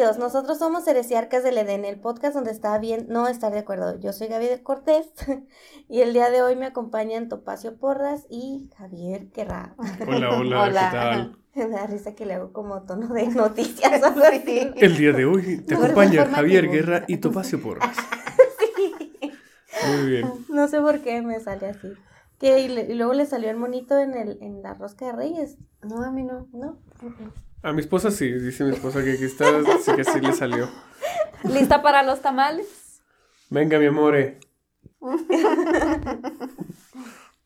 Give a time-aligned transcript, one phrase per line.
[0.00, 4.00] Bienvenidos, nosotros somos Heresiarcas del Edén, el podcast donde está bien no estar de acuerdo.
[4.00, 5.10] Yo soy Gaby de Cortés
[5.90, 9.74] y el día de hoy me acompañan Topacio Porras y Javier Querrá.
[10.08, 11.36] Hola, hola, ¿qué tal?
[11.54, 14.70] Me da risa que le hago como tono de noticias o algo así.
[14.76, 16.36] El día de hoy te Por acompaña informativo.
[16.36, 17.94] Javier Guerra y Topacio Porras.
[19.86, 20.32] Muy bien.
[20.48, 21.88] No sé por qué me sale así.
[22.38, 26.02] Que y, luego le salió el monito en el en la rosca de Reyes, No,
[26.02, 26.48] a mí no.
[26.54, 26.78] ¿no?
[27.62, 29.44] A mi esposa sí, dice mi esposa que aquí está,
[29.82, 30.68] sí que sí le salió.
[31.44, 33.02] ¿Lista para los tamales?
[33.50, 34.38] Venga, mi amore.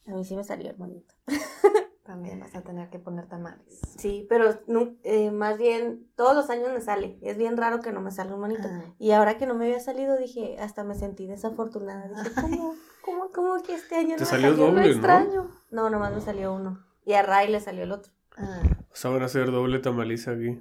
[0.07, 1.15] A mí sí me salió el monito.
[2.05, 3.81] También vas a tener que poner tamales.
[3.97, 4.61] Sí, pero
[5.05, 7.19] eh, más bien todos los años me sale.
[7.23, 8.69] Es bien raro que no me salga un monito.
[8.71, 8.85] Ah.
[8.99, 12.07] Y ahora que no me había salido, dije, hasta me sentí desafortunada.
[12.09, 14.67] Dije, ¿cómo, cómo, cómo que este año no Te me salió salió?
[14.67, 14.87] doble, ¿no?
[14.89, 15.51] extraño.
[15.71, 16.85] No, nomás me salió uno.
[17.07, 18.13] Y a Ray le salió el otro.
[18.37, 20.61] Ah, O sea, van a hacer doble tamaliza aquí.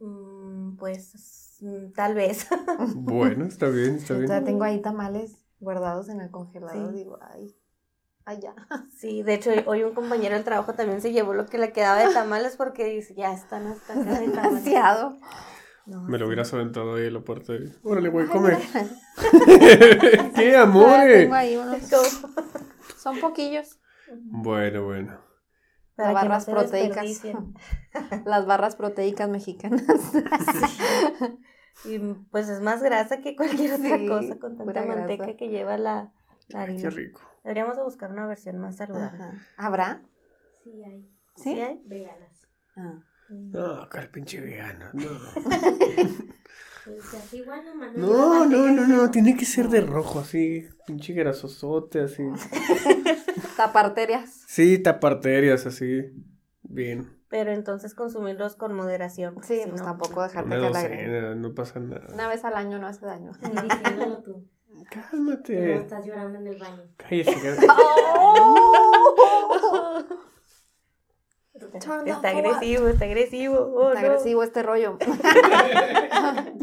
[0.00, 2.48] Mm, pues, mm, tal vez.
[2.94, 4.26] Bueno, está bien, está bien.
[4.26, 6.90] todavía tengo ahí tamales guardados en el congelador.
[6.90, 6.96] Sí.
[6.96, 7.54] Digo, ay,
[8.24, 8.54] ay, ya.
[8.98, 12.04] sí, de hecho, hoy un compañero del trabajo también se llevó lo que le quedaba
[12.06, 14.64] de tamales porque dice, ya están hasta acá de tamales.
[14.64, 15.18] Demasiado.
[15.84, 17.54] No, Me lo hubieras aventado ahí en la puerta.
[17.54, 18.56] y, Órale, güey, come.
[20.34, 21.22] ¿Qué, amore?
[21.22, 21.82] Tengo ahí unos.
[22.96, 23.80] Son poquillos.
[24.08, 25.31] Bueno, bueno.
[26.04, 27.22] Para Las que no barras se proteicas.
[28.26, 29.82] Las barras proteicas mexicanas.
[31.84, 31.98] Y
[32.30, 34.98] pues es más grasa que cualquier otra Sí, cosa con tanta grasa.
[35.00, 36.12] manteca que lleva la,
[36.48, 36.82] la Ay, harina.
[36.82, 37.20] qué rico.
[37.42, 39.22] Deberíamos de buscar una versión más saludable.
[39.22, 39.32] Ajá.
[39.56, 40.02] ¿Habrá?
[40.62, 41.08] Sí hay.
[41.36, 41.60] ¿Sí?
[41.60, 41.82] hay?
[41.86, 42.46] Veganas.
[42.76, 43.00] Ah.
[43.30, 44.86] No, cara pinche vegano.
[44.92, 45.08] No.
[46.84, 49.08] Pues así, bueno, No, no, no, no.
[49.12, 50.66] Tiene que ser de rojo, así.
[50.84, 52.24] Pinche grasosote, así.
[53.56, 54.42] Taparterias.
[54.46, 56.12] Sí, taparterias, así.
[56.62, 57.18] Bien.
[57.28, 59.36] Pero entonces consumirlos con moderación.
[59.42, 62.06] Sí, si pues no, tampoco dejarte Una que la no pasa nada.
[62.12, 63.32] Una vez al año no hace daño.
[63.40, 64.46] Diciéndolo tú.
[64.90, 65.74] Cálmate.
[65.74, 66.82] no estás llorando en el baño.
[66.96, 67.66] Cállate, cállate.
[72.10, 73.56] Está, agresivo, está agresivo.
[73.58, 74.08] oh, Está no.
[74.08, 74.98] agresivo este rollo.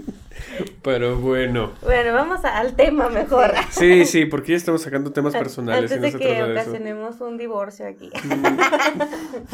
[0.84, 1.74] Pero bueno.
[1.82, 3.52] Bueno, vamos a- al tema mejor.
[3.72, 7.38] Sí, sí, porque ya estamos sacando temas personales y Antes no de que ocasionemos un
[7.38, 8.10] divorcio aquí.
[8.24, 8.46] Mm,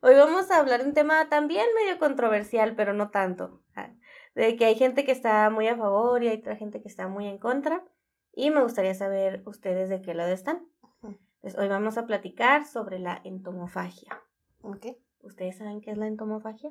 [0.00, 3.60] Hoy vamos a hablar de un tema también medio controversial, pero no tanto.
[3.74, 3.90] Ah,
[4.34, 7.08] De que hay gente que está muy a favor y hay otra gente que está
[7.08, 7.84] muy en contra.
[8.32, 10.64] Y me gustaría saber ustedes de qué lado están.
[11.02, 14.20] Entonces, hoy vamos a platicar sobre la entomofagia.
[14.62, 14.86] ¿Ok?
[15.22, 16.70] ¿Ustedes saben qué es la entomofagia?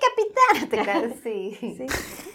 [0.00, 0.68] Capitán.
[0.70, 1.56] Te creas, sí.
[1.60, 1.86] Sí.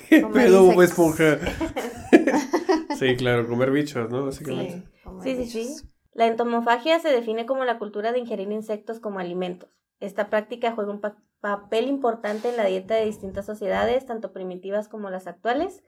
[0.10, 1.20] ¿Qué Comer pedo, Bob insectos.
[1.20, 2.96] esponja?
[2.98, 4.26] sí, claro, comer bichos, ¿no?
[4.26, 4.88] Básicamente.
[5.24, 5.60] Sí, sí, sí.
[5.60, 5.86] bichos.
[6.14, 9.70] La entomofagia se define como la cultura de ingerir insectos como alimentos.
[10.00, 14.88] Esta práctica juega un pa- papel importante en la dieta de distintas sociedades, tanto primitivas
[14.88, 15.84] como las actuales,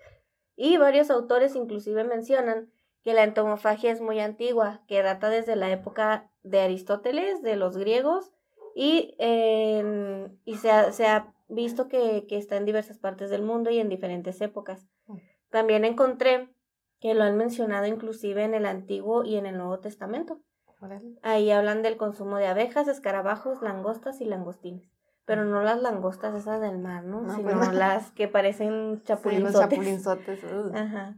[0.56, 2.70] y varios autores inclusive mencionan
[3.04, 7.78] que la entomofagia es muy antigua, que data desde la época de Aristóteles, de los
[7.78, 8.32] griegos,
[8.76, 13.42] y, en- y se, ha, se ha visto que, que está en diversas partes del
[13.42, 14.88] mundo y en diferentes épocas.
[15.08, 15.18] Mm.
[15.50, 16.50] También encontré
[17.00, 20.42] que lo han mencionado inclusive en el Antiguo y en el Nuevo Testamento.
[21.24, 24.90] Ahí hablan del consumo de abejas, escarabajos, langostas y langostines.
[25.26, 27.22] Pero no las langostas esas del mar, ¿no?
[27.22, 27.74] No, Sino pues no.
[27.74, 29.70] las que parecen Sí, los chapulinzotes.
[29.70, 30.40] chapulinzotes.
[30.74, 31.16] Ajá.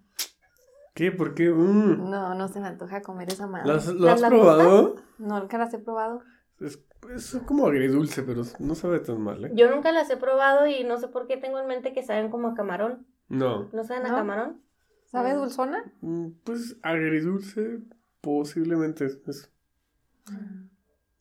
[0.94, 1.12] ¿Qué?
[1.12, 1.50] ¿Por qué?
[1.50, 2.09] Mm.
[2.09, 3.68] No, no se me antoja comer esa madre.
[3.72, 4.96] ¿Las- ¿Lo ¿Las has probado?
[5.20, 6.22] No, nunca las he probado.
[6.59, 6.80] Es,
[7.16, 9.52] es como agridulce, pero no sabe tan mal, ¿eh?
[9.54, 12.30] Yo nunca las he probado y no sé por qué tengo en mente que saben
[12.30, 13.06] como a camarón.
[13.28, 13.70] No.
[13.74, 14.16] ¿No saben a ¿No?
[14.16, 14.62] camarón?
[15.06, 15.38] ¿Sabe Mm.
[15.40, 15.94] dulzona?
[16.02, 17.80] Mm, Pues agridulce,
[18.22, 19.06] posiblemente.
[19.06, 19.52] es- es-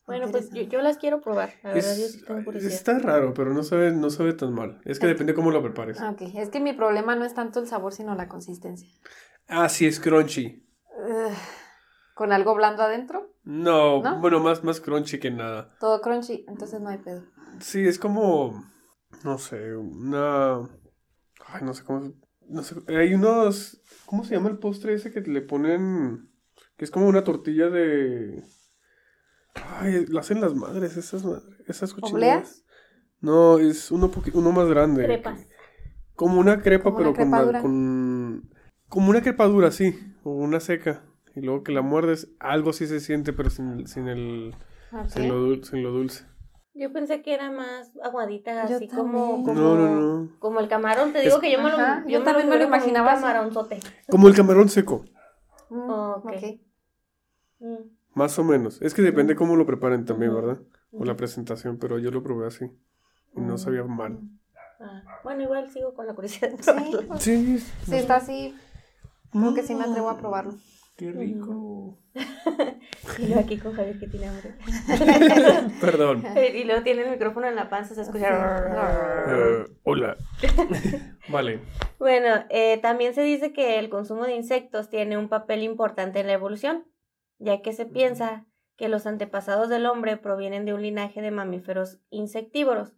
[0.05, 1.53] Bueno, pues yo, yo las quiero probar.
[1.63, 2.73] La verdad, yo es- sí tengo curiosidad.
[2.73, 4.81] está raro, pero no sabe, no sabe tan mal.
[4.85, 5.99] Es que depende cómo lo prepares.
[6.01, 8.89] Ah, Ok, es que mi problema no es tanto el sabor, sino la consistencia.
[9.47, 10.65] Ah, sí, es crunchy.
[12.13, 13.30] ¿Con algo blando adentro?
[13.43, 14.19] No, ¿No?
[14.19, 15.75] bueno, más, más crunchy que nada.
[15.79, 17.23] Todo crunchy, entonces no hay pedo.
[17.59, 18.63] Sí, es como,
[19.23, 20.59] no sé, una...
[21.47, 22.13] Ay, no sé cómo...
[22.47, 23.81] No sé, hay unos...
[24.05, 26.29] ¿Cómo se llama el postre ese que le ponen?
[26.77, 28.43] Que es como una tortilla de...
[29.53, 31.95] Ay, lo hacen las madres, esas madres, esas.
[32.01, 32.63] ¿Obleas?
[33.19, 35.03] No, es uno, uno más grande.
[35.03, 35.47] Crepas.
[36.15, 38.49] Como una crepa, ¿Como pero una con, crepa con...
[38.87, 39.97] Como una crepa dura, sí.
[40.23, 41.03] O una seca.
[41.35, 44.53] Y luego que la muerdes, algo sí se siente, pero sin, sin, el,
[44.91, 45.07] Ok.
[45.07, 46.25] sin, lo, dul- sin lo dulce.
[46.73, 49.89] Yo pensé que era más aguadita, Yo así como, como, No, no,
[50.23, 50.29] no.
[50.39, 51.11] como el camarón.
[51.13, 53.79] Te Es- digo que yo me lo, yo me también me lo imaginaba camaronzote.
[54.09, 55.03] Como el camarón seco.
[55.69, 56.23] Mm, Oh.
[57.59, 57.75] Mm.
[58.13, 58.81] Más o menos.
[58.81, 60.33] Es que depende cómo lo preparen también.
[60.33, 60.59] ¿verdad?
[60.91, 62.65] O la presentación, pero yo lo probé así.
[63.35, 64.19] Y no sabía mal.
[64.79, 66.51] Ah, bueno, igual sigo con la curiosidad.
[66.59, 68.55] Sí, pues, Sí, sí, está así.
[69.31, 70.55] Creo que sí me atrevo a probarlo.
[71.01, 71.97] Qué rico.
[73.17, 74.53] Y yo aquí con Javier que tiene hambre.
[75.81, 76.23] Perdón.
[76.53, 79.25] y luego tiene el micrófono en la panza, se escucha.
[79.27, 80.15] Eh, hola.
[81.29, 81.59] vale.
[81.97, 86.27] Bueno, eh, también se dice que el consumo de insectos tiene un papel importante en
[86.27, 86.85] la evolución,
[87.39, 88.45] ya que se piensa
[88.77, 92.93] que los antepasados del hombre provienen de un linaje de mamíferos insectívoros,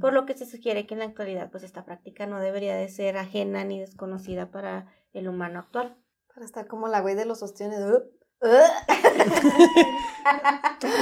[0.00, 2.88] por lo que se sugiere que en la actualidad pues esta práctica no debería de
[2.88, 5.96] ser ajena ni desconocida para el humano actual.
[6.38, 7.80] Para estar como la güey de los ostiones.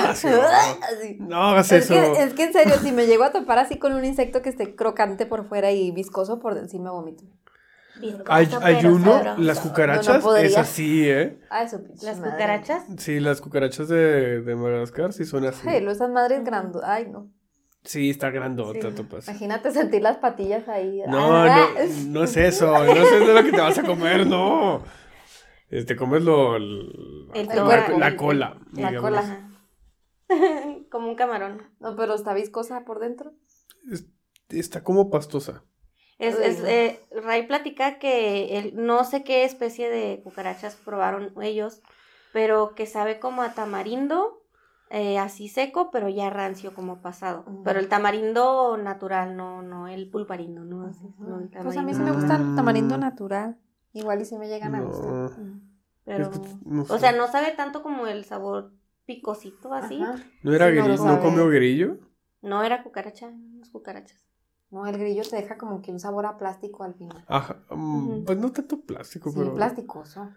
[0.08, 1.16] Así, Así.
[1.20, 1.92] No hagas Es eso.
[2.14, 4.48] que, es que en serio, si me llego a topar así con un insecto que
[4.48, 7.24] esté crocante por fuera y viscoso por encima, vomito.
[8.28, 9.42] Hay, hay uno, sabroso.
[9.42, 11.38] las No, no cucarachas, es así, ¿eh?
[11.70, 12.32] Su pinche Las madre.
[12.32, 15.68] cucarachas, Sí, las cucarachas de, de Madagascar sí son así.
[15.68, 16.80] Ay, lo- esas madres grandes.
[16.82, 17.28] Ay, no.
[17.84, 18.94] Sí, está grandota, Sí.
[18.96, 19.28] topas.
[19.28, 21.02] Imagínate sentir las patillas ahí.
[21.06, 24.26] No, Ah, no, no es eso, no es eso lo que te vas a comer,
[24.26, 24.80] no.
[25.70, 28.56] Eh, Te comes lo, el- El la, cola.
[28.72, 29.00] La digamos.
[29.10, 29.50] cola.
[30.90, 31.62] como un camarón.
[31.80, 33.32] No, pero está viscosa por dentro.
[33.90, 34.06] Es-
[34.48, 35.64] está como pastosa.
[36.18, 41.82] Es, es, eh, Ray platica que él, no sé qué especie de cucarachas probaron ellos,
[42.32, 44.42] pero que sabe como a tamarindo,
[44.88, 47.44] eh, así seco, pero ya rancio como pasado.
[47.64, 52.00] Pero el tamarindo natural, no, no el pulparindo, no, no el Pues a mí sí
[52.00, 53.58] me gusta el tamarindo natural.
[53.96, 54.86] Igual y si me llegan a No.
[54.88, 55.30] gustar.
[56.04, 58.72] Pero, Es que no o sea, no sabe tanto como el sabor
[59.06, 60.00] picosito así.
[60.02, 60.22] Ajá.
[60.42, 61.04] ¿No era Sí, grillo?
[61.04, 61.98] ¿No, comió grillo?
[62.42, 64.22] No era cucaracha, las cucarachas.
[64.70, 67.24] No, el grillo te deja como que un sabor a plástico al final.
[67.26, 67.56] Ajá.
[67.70, 68.24] mm.
[68.24, 69.54] Pues no tanto plástico, Sí, pero.
[69.54, 70.28] plasticoso.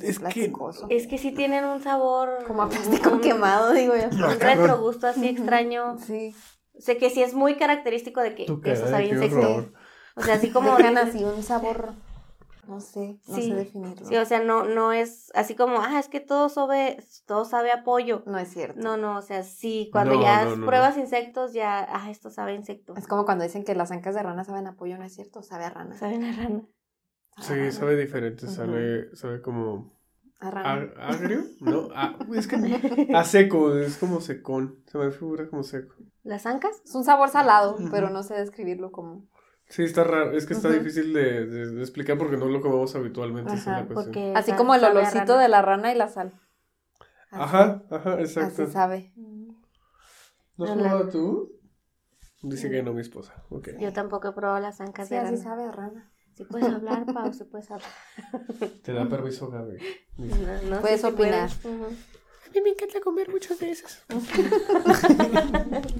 [0.00, 0.20] Es que.
[0.20, 0.86] plasticoso.
[0.88, 2.44] Es que sí tienen un sabor...
[2.46, 4.08] Como a plástico un- quemado, digo yo.
[4.16, 4.58] No, Un cabrón.
[4.60, 5.98] retrogusto así extraño.
[5.98, 6.34] Sí.
[6.78, 8.72] Sé que sí es muy característico de que ¿Tú qué?
[8.72, 9.38] eso Ay, sabía qué insecto.
[9.40, 9.72] horror.
[10.16, 11.92] O sea, así como Dejan así un sabor,
[12.68, 13.48] no sé, no Sí.
[13.48, 14.06] sé definirlo.
[14.06, 16.96] Sí, o sea, no, no es así como, ah, es que todo sabe,
[17.26, 18.22] todo sabe a pollo.
[18.26, 18.80] no es cierto.
[18.80, 22.30] No, no, o sea, sí, cuando No, ya no, no, pruebas insectos, ya, ah, esto
[22.30, 22.94] sabe a insecto.
[22.96, 25.42] Es como cuando dicen que las ancas de rana saben a pollo, no es cierto,
[25.42, 25.96] sabe a rana.
[25.96, 26.62] Saben a rana.
[27.36, 27.70] a Sí, rana.
[27.72, 28.48] sabe diferente.
[28.48, 29.94] Sabe, sabe como.
[30.40, 30.74] A rana.
[30.74, 31.44] ag- ¿Agrio?
[31.60, 32.56] No, ah, es que.
[33.14, 34.82] A seco, es como secón.
[34.86, 35.94] Se me figura como seco.
[36.24, 36.82] ¿Las ancas?
[36.84, 39.24] Es un sabor salado, pero no sé describirlo como.
[39.68, 40.32] Sí, está raro.
[40.36, 43.52] Es que está difícil de, de- de explicar porque no lo comemos habitualmente.
[43.52, 43.86] Ajá.
[43.92, 46.32] Porque Así como el olorcito de la rana y la sal.
[47.30, 48.62] Así- Ajá, ajá, exacto.
[48.62, 49.12] Así sabe.
[50.56, 51.52] ¿No has probado tú?
[52.42, 53.44] Dice que no, mi esposa.
[53.50, 53.70] Ok.
[53.80, 55.42] Yo tampoco he probado las ancas Sí, de así rana.
[55.44, 56.12] sabe a rana.
[56.36, 57.88] Si puedes hablar, Pau, si puedes hablar.
[58.84, 59.78] Te da permiso, Gaby.
[60.18, 61.48] No, no sé Puedes si opinar.
[61.62, 61.64] puedes.
[61.64, 61.84] Ujú.
[61.86, 64.04] A mí me encanta comer muchas veces.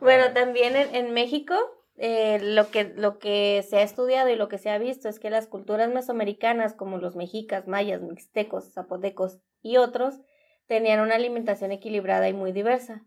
[0.00, 1.54] Bueno, también en, en México
[1.96, 5.20] eh, lo, que, lo que se ha estudiado y lo que se ha visto es
[5.20, 10.20] que las culturas mesoamericanas como los mexicas, mayas, mixtecos, zapotecos y otros
[10.66, 13.04] tenían una alimentación equilibrada y muy diversa.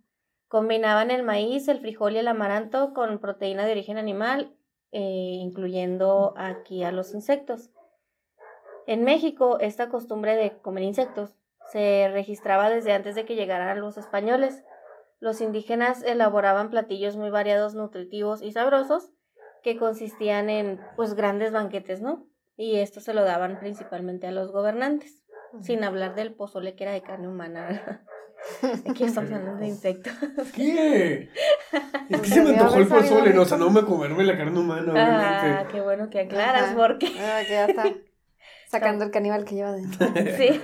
[0.48, 4.56] Combinaban el maíz, el frijol y el amaranto con proteína de origen animal,
[4.92, 7.72] eh, incluyendo aquí a los insectos.
[8.88, 11.36] En México, esta costumbre de comer insectos
[11.72, 14.64] se registraba desde antes de que llegaran los españoles.
[15.20, 19.12] Los indígenas elaboraban platillos muy variados, nutritivos y sabrosos
[19.64, 22.28] que consistían en pues grandes banquetes, ¿no?
[22.58, 25.24] Y esto se lo daban principalmente a los gobernantes,
[25.62, 27.68] sin hablar del pozole que era de carne humana.
[27.68, 28.02] ¿verdad?
[28.90, 30.14] Aquí estamos hablando de insectos.
[30.54, 31.30] ¿Qué?
[32.10, 34.60] Es que se me antojó el pozole, no, o sea, no me comerme la carne
[34.60, 35.72] humana, Ah, obviamente.
[35.74, 36.76] qué bueno que aclaras, Ajá.
[36.76, 37.84] porque Ah, que ya está
[38.70, 40.08] sacando el caníbal que lleva dentro.
[40.38, 40.62] sí.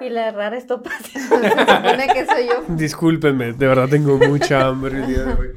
[0.00, 0.90] Y la rara estopa.
[1.12, 2.62] Se supone que soy yo.
[2.68, 5.48] Discúlpenme, de verdad tengo mucha hambre el día de hoy.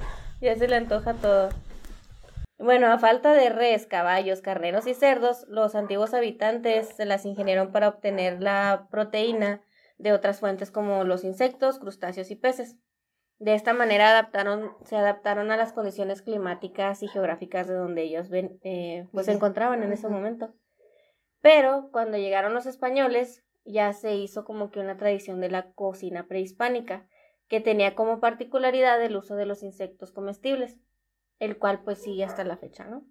[0.41, 1.49] Ya se le antoja todo.
[2.57, 7.71] Bueno, a falta de res, caballos, carneros y cerdos, los antiguos habitantes se las ingeniaron
[7.71, 9.61] para obtener la proteína
[9.97, 12.77] de otras fuentes como los insectos, crustáceos y peces.
[13.39, 18.29] De esta manera adaptaron, se adaptaron a las condiciones climáticas y geográficas de donde ellos
[18.29, 20.53] ven, eh, pues se encontraban en ese momento.
[21.41, 26.27] Pero cuando llegaron los españoles, ya se hizo como que una tradición de la cocina
[26.27, 27.07] prehispánica,
[27.47, 30.79] que tenía como particularidad el uso de los insectos comestibles,
[31.39, 33.05] el cual pues sigue hasta la fecha, ¿no?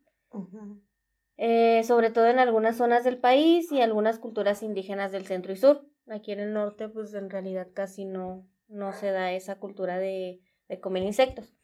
[1.36, 5.56] Eh, sobre todo en algunas zonas del país y algunas culturas indígenas del centro y
[5.56, 5.86] sur.
[6.08, 10.40] Aquí en el norte, pues en realidad casi no, no se da esa cultura de,
[10.68, 11.54] de comer insectos.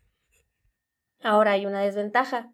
[1.21, 2.53] Ahora hay una desventaja,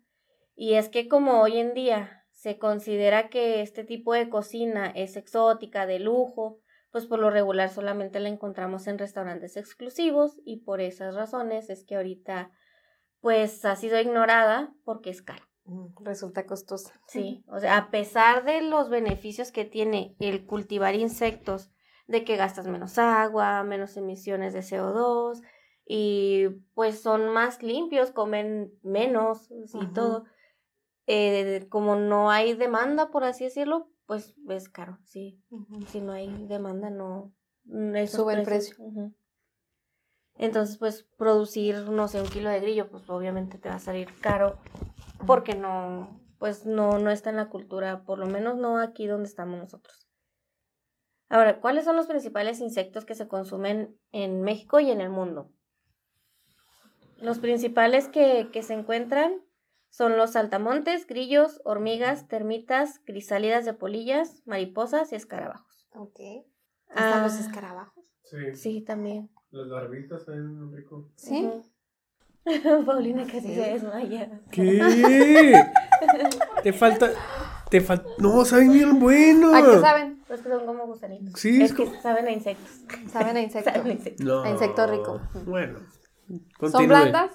[0.56, 5.16] y es que como hoy en día se considera que este tipo de cocina es
[5.16, 6.60] exótica, de lujo,
[6.92, 11.86] pues por lo regular solamente la encontramos en restaurantes exclusivos y por esas razones es
[11.86, 12.52] que ahorita
[13.20, 15.48] pues ha sido ignorada porque es cara.
[15.64, 16.92] Mm, Resulta costosa.
[17.08, 21.72] Sí, o sea, a pesar de los beneficios que tiene el cultivar insectos,
[22.08, 25.40] de que gastas menos agua, menos emisiones de CO2
[25.86, 29.92] y pues son más limpios, comen menos y Ajá.
[29.94, 30.24] todo,
[31.06, 35.42] eh, como no hay demanda, por así decirlo, pues es caro, sí.
[35.88, 37.32] Si no hay demanda, no.
[37.64, 39.14] mm, Sube el precios, ujú.
[40.37, 44.08] Entonces, pues producir, no sé, un kilo de grillo, pues obviamente te va a salir
[44.20, 44.58] caro
[45.26, 49.28] porque no, pues no, no está en la cultura, por lo menos no aquí donde
[49.28, 50.08] estamos nosotros.
[51.28, 55.50] Ahora, ¿cuáles son los principales insectos que se consumen en México y en el mundo?
[57.20, 59.43] Los principales que, que se encuentran
[59.96, 65.86] son los saltamontes, grillos, hormigas, termitas, crisálidas de polillas, mariposas y escarabajos.
[65.94, 66.18] Ok.
[66.88, 67.40] ¿Están los Ah.
[67.40, 68.04] escarabajos?
[68.24, 68.56] Sí.
[68.56, 69.30] Sí, también.
[69.52, 71.10] Las barbitas saben rico.
[71.14, 71.48] Sí.
[72.86, 73.54] Paulina casi Sí.
[73.54, 74.40] se desmaya.
[74.50, 75.62] ¿Qué?
[76.64, 77.10] te falta.
[77.70, 78.08] Te falta.
[78.18, 79.54] No, saben bien bueno.
[79.54, 80.24] ¿A qué saben?
[80.26, 81.38] Pues que son como gusanitos.
[81.40, 82.80] Sí, es es que como- saben a insectos.
[83.12, 83.70] Saben a insecto.
[83.70, 84.26] Saben a insectos.
[84.26, 84.42] No.
[84.42, 85.20] A insecto rico.
[85.46, 85.78] Bueno.
[86.68, 87.30] ¿Son blandas?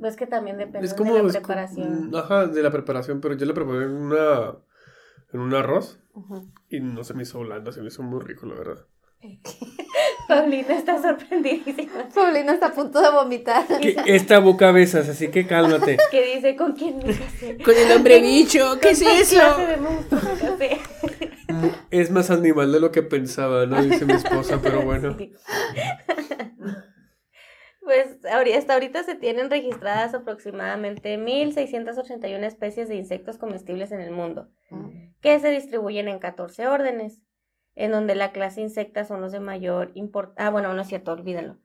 [0.00, 1.14] Pues que también depende Es como.
[1.14, 2.10] de la es como- preparación.
[2.14, 4.56] Ajá, de la preparación, pero yo la preparé en una.
[5.32, 5.98] En un arroz
[6.70, 8.86] y no se me hizo blanda, se me hizo muy rico, la verdad.
[10.28, 12.08] Paulina está sorprendidísima.
[12.14, 13.66] Paulina está a punto de vomitar.
[13.80, 15.98] Que esta boca besas, así que cálmate.
[16.10, 17.58] Que dice, ¿con quién me casé?
[17.62, 19.38] Con el hombre bicho, ¿qué es ¿Qué casé?
[21.90, 23.82] Es más animal de lo que pensaba, ¿no?
[23.82, 25.16] Dice mi esposa, pero bueno.
[27.88, 28.18] Pues
[28.54, 34.50] hasta ahorita se tienen registradas aproximadamente 1.681 especies de insectos comestibles en el mundo,
[35.22, 37.22] que se distribuyen en 14 órdenes,
[37.74, 40.48] en donde la clase insecta son los de mayor importancia.
[40.48, 41.56] Ah, bueno, no es cierto, olvídalo.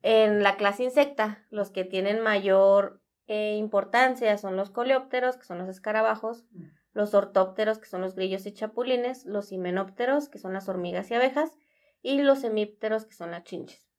[0.00, 5.58] En la clase insecta, los que tienen mayor eh, importancia son los coleópteros, que son
[5.58, 6.46] los escarabajos,
[6.94, 11.14] los ortópteros, que son los grillos y chapulines, los himenópteros, que son las hormigas y
[11.16, 11.50] abejas,
[12.00, 13.90] y los hemípteros, que son las chinches.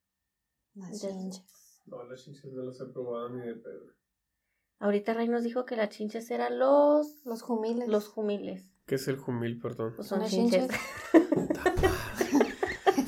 [0.74, 1.51] Las chinches.
[1.86, 3.92] No, las chinches no las he probado ni de pedo.
[4.78, 7.88] Ahorita Ray nos dijo que las chinches eran los, Los jumiles.
[7.88, 8.64] los jumiles.
[8.86, 9.92] ¿Qué es el jumil, perdón?
[9.96, 10.68] Pues son Las chinches.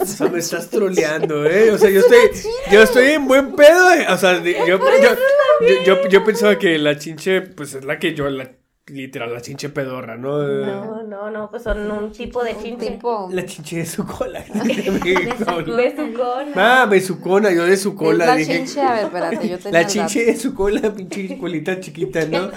[0.00, 1.70] O sea, me estás troleando, ¿eh?
[1.72, 2.18] O sea, yo estoy,
[2.70, 3.90] yo estoy en buen pedo.
[3.92, 4.06] eh.
[4.10, 4.78] O sea, yo, yo,
[5.86, 8.50] yo, yo pensaba que la chinche, pues es la que yo, la,
[8.86, 10.42] literal, la chinche pedorra, ¿no?
[10.42, 12.90] No, no, no, pues son un tipo de Un chinche.
[12.92, 13.28] tipo.
[13.32, 14.44] La chinche de su cola.
[15.76, 16.52] Besucón.
[16.54, 18.56] ah, besucona, yo de su cola la dije.
[18.58, 22.50] chinche, a ver, espérate, yo tenía La chinche de su cola, pinche colita chiquita, ¿no?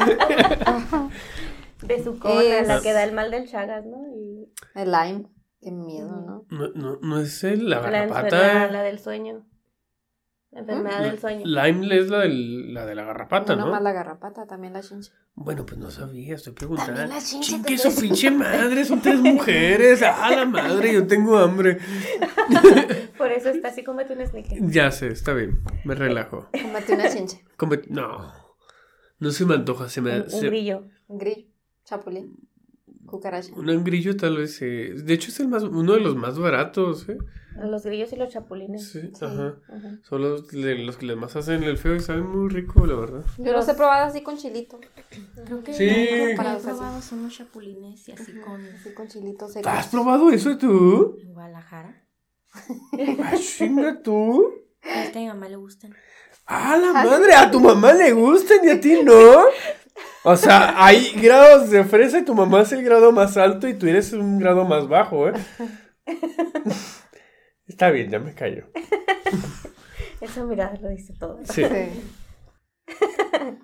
[1.86, 3.98] Besucona, Es- la que da el mal del Chagas, ¿no?
[4.16, 4.52] Y.
[4.76, 5.26] El lime.
[5.62, 6.46] Qué miedo, ¿no?
[6.50, 8.68] No, no, no es el, la la garrapata.
[8.72, 9.46] la del sueño.
[10.58, 11.46] Enfermedad del sueño.
[11.46, 13.66] Lime es la, del, la de la garrapata, no ¿no?
[13.68, 15.12] nomás la garrapata, también la chinche.
[15.36, 16.94] Bueno, pues no sabía, estoy preguntando.
[16.96, 20.02] También la chinche Chingue te- su pinche madre, son tres mujeres.
[20.04, 21.78] Ah, la madre, yo tengo hambre.
[23.18, 24.58] Por eso está así, cómete un sneaker.
[24.70, 26.50] Ya sé, está bien, me relajo.
[26.62, 27.44] Cómete una chinche.
[27.90, 28.34] No,
[29.20, 30.16] no se me antoja, se me...
[30.18, 30.88] Un, un se- grillo.
[31.08, 31.48] Un grillo.
[31.86, 32.47] Chapulín.
[33.08, 33.54] Cucaracha.
[33.56, 37.08] Un grillo tal vez, eh, de hecho es el más, uno de los más baratos,
[37.10, 37.18] ¿eh?
[37.60, 38.88] Los grillos y los chapulines.
[38.90, 39.26] Sí, Sí.
[39.26, 39.56] ajá.
[39.68, 40.00] Ajá.
[40.04, 43.24] Son los, que le más hacen el feo y saben muy rico, la verdad.
[43.40, 44.80] Yo los he probado así con chilito.
[45.46, 45.86] Creo que Sí.
[45.88, 49.68] lo único que he probado son los chapulines y así con Así con chilito seco.
[49.70, 51.18] ¿Has probado eso tú?
[51.20, 52.04] en Guadalajara.
[53.24, 54.44] Ah, chinga tú.
[54.84, 55.96] Es que a mi mamá le gustan.
[56.46, 57.34] ¡Ah, la madre!
[57.34, 59.46] A tu mamá le gustan y a ti no.
[60.30, 63.74] O sea, hay grados de fresa y tu mamá es el grado más alto y
[63.76, 65.34] tú eres un grado más bajo, ¿eh?
[67.66, 68.66] Está bien, ya me callo.
[70.22, 71.40] Esa mirada lo dice todo.
[71.46, 71.64] Sí.
[71.64, 72.14] Sí.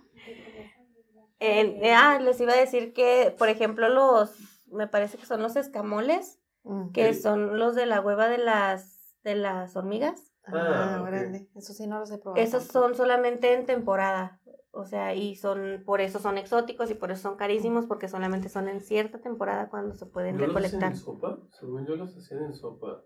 [1.45, 4.33] Eh, ah, les iba a decir que, por ejemplo, los,
[4.71, 6.91] me parece que son los escamoles, Mm.
[6.93, 10.31] que son los de la hueva de las, de las hormigas.
[10.45, 11.49] Ah, Ah, grande.
[11.55, 12.41] Eso sí no los he probado.
[12.41, 14.39] Esos son solamente en temporada.
[14.75, 18.49] O sea, y son, por eso son exóticos y por eso son carísimos, porque solamente
[18.49, 20.97] son en cierta temporada cuando se pueden recolectar.
[20.97, 21.37] sopa?
[21.51, 23.05] Según yo los hacían en sopa.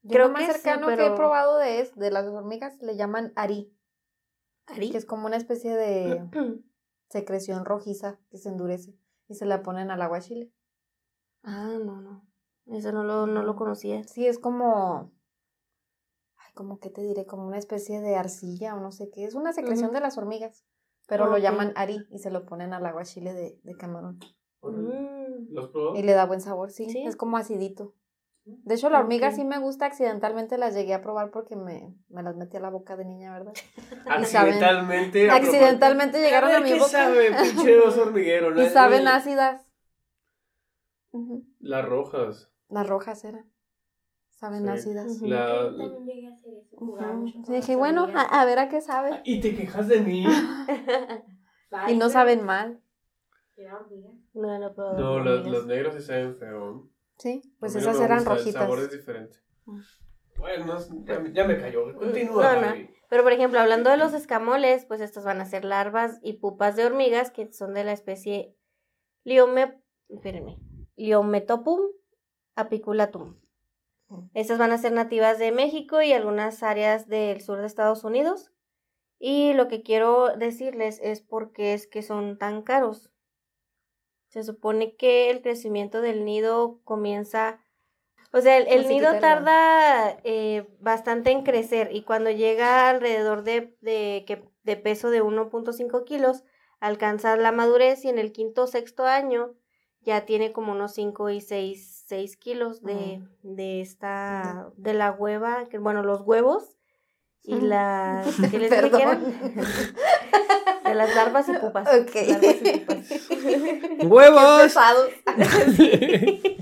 [0.00, 2.80] Yo creo lo más que sí, cercano que he probado de, es, de las hormigas
[2.80, 3.76] le llaman ari,
[4.66, 4.90] ¿Ari?
[4.90, 6.30] que es como una especie de
[7.10, 8.98] secreción rojiza que se endurece
[9.28, 10.50] y se la ponen al aguachile.
[11.42, 12.26] Ah, no, no.
[12.68, 14.02] Eso no lo, no lo conocía.
[14.04, 15.12] Sí, es como.
[16.38, 19.24] Ay, como que te diré, como una especie de arcilla o no sé qué.
[19.24, 20.64] Es una secreción de las hormigas,
[21.06, 24.18] pero lo llaman ari y se lo ponen al aguachile de, de camarón.
[24.62, 25.52] Mm.
[25.54, 25.96] ¿Los probó?
[25.96, 26.88] Y le da buen sabor, sí.
[26.90, 27.04] Sí.
[27.06, 27.94] Es como acidito.
[28.44, 29.86] De hecho, la hormiga sí me gusta.
[29.86, 33.32] Accidentalmente las llegué a probar porque me, me las metí a la boca de niña,
[33.32, 33.52] ¿verdad?
[34.06, 35.30] Saben- Accidentalmente.
[35.30, 36.88] Accidentalmente llegaron a mi ¿qué boca.
[36.90, 38.60] sabe, pinche hormiguero?
[38.62, 39.62] Y saben ácidas.
[41.60, 42.50] Las rojas.
[42.68, 43.50] Las rojas eran.
[44.36, 44.68] Saben Sí.
[44.68, 45.20] ácidas.
[45.22, 48.80] La- Yo también llegué a hacer eso, Sí, dije, bueno, a, a ver a qué
[48.80, 49.20] sabe.
[49.24, 50.24] ¿Y te quejas de mí?
[51.88, 52.80] Y no saben mal.
[53.56, 54.10] Era hormiga.
[54.34, 54.94] No, no puedo.
[54.94, 56.88] No, los, los negros sí saben feo.
[57.18, 58.62] Sí, pues no esas eran gusta, El rojitas.
[58.62, 59.38] sabor es diferente.
[59.64, 59.80] Mm.
[60.38, 61.94] Bueno, no, ya, me- ya me cayó.
[61.96, 62.74] Continúa, No, no.
[63.08, 66.76] Pero, por ejemplo, hablando de los escamoles, pues estos van a ser larvas y pupas
[66.76, 68.54] de hormigas que son de la especie
[69.24, 69.80] Liome...
[70.08, 70.58] espérenme,
[70.96, 71.80] Liometopum
[72.54, 73.36] apiculatum.
[74.34, 78.52] Estas van a ser nativas de México y algunas áreas del sur de Estados Unidos.
[79.18, 83.10] Y lo que quiero decirles es por qué es que son tan caros.
[84.28, 87.60] Se supone que el crecimiento del nido comienza...
[88.32, 90.18] O sea, el, nido tarda.
[90.24, 96.04] eh, bastante en crecer y cuando llega alrededor de, de, que, de peso de 1.5
[96.04, 96.44] kilos,
[96.80, 99.54] alcanza la madurez y en el quinto o sexto año
[100.00, 105.64] ya tiene como unos 5 y 6, 6 kilos de, de esta, de la hueva,
[105.68, 106.76] que bueno, los huevos
[107.42, 109.20] y las, ¿qué les dije que eran?
[109.22, 109.66] Perdón.
[110.86, 111.88] De las larvas y pupas.
[111.88, 112.14] Ok.
[112.14, 114.04] Y pupas.
[114.06, 114.74] ¡Huevos!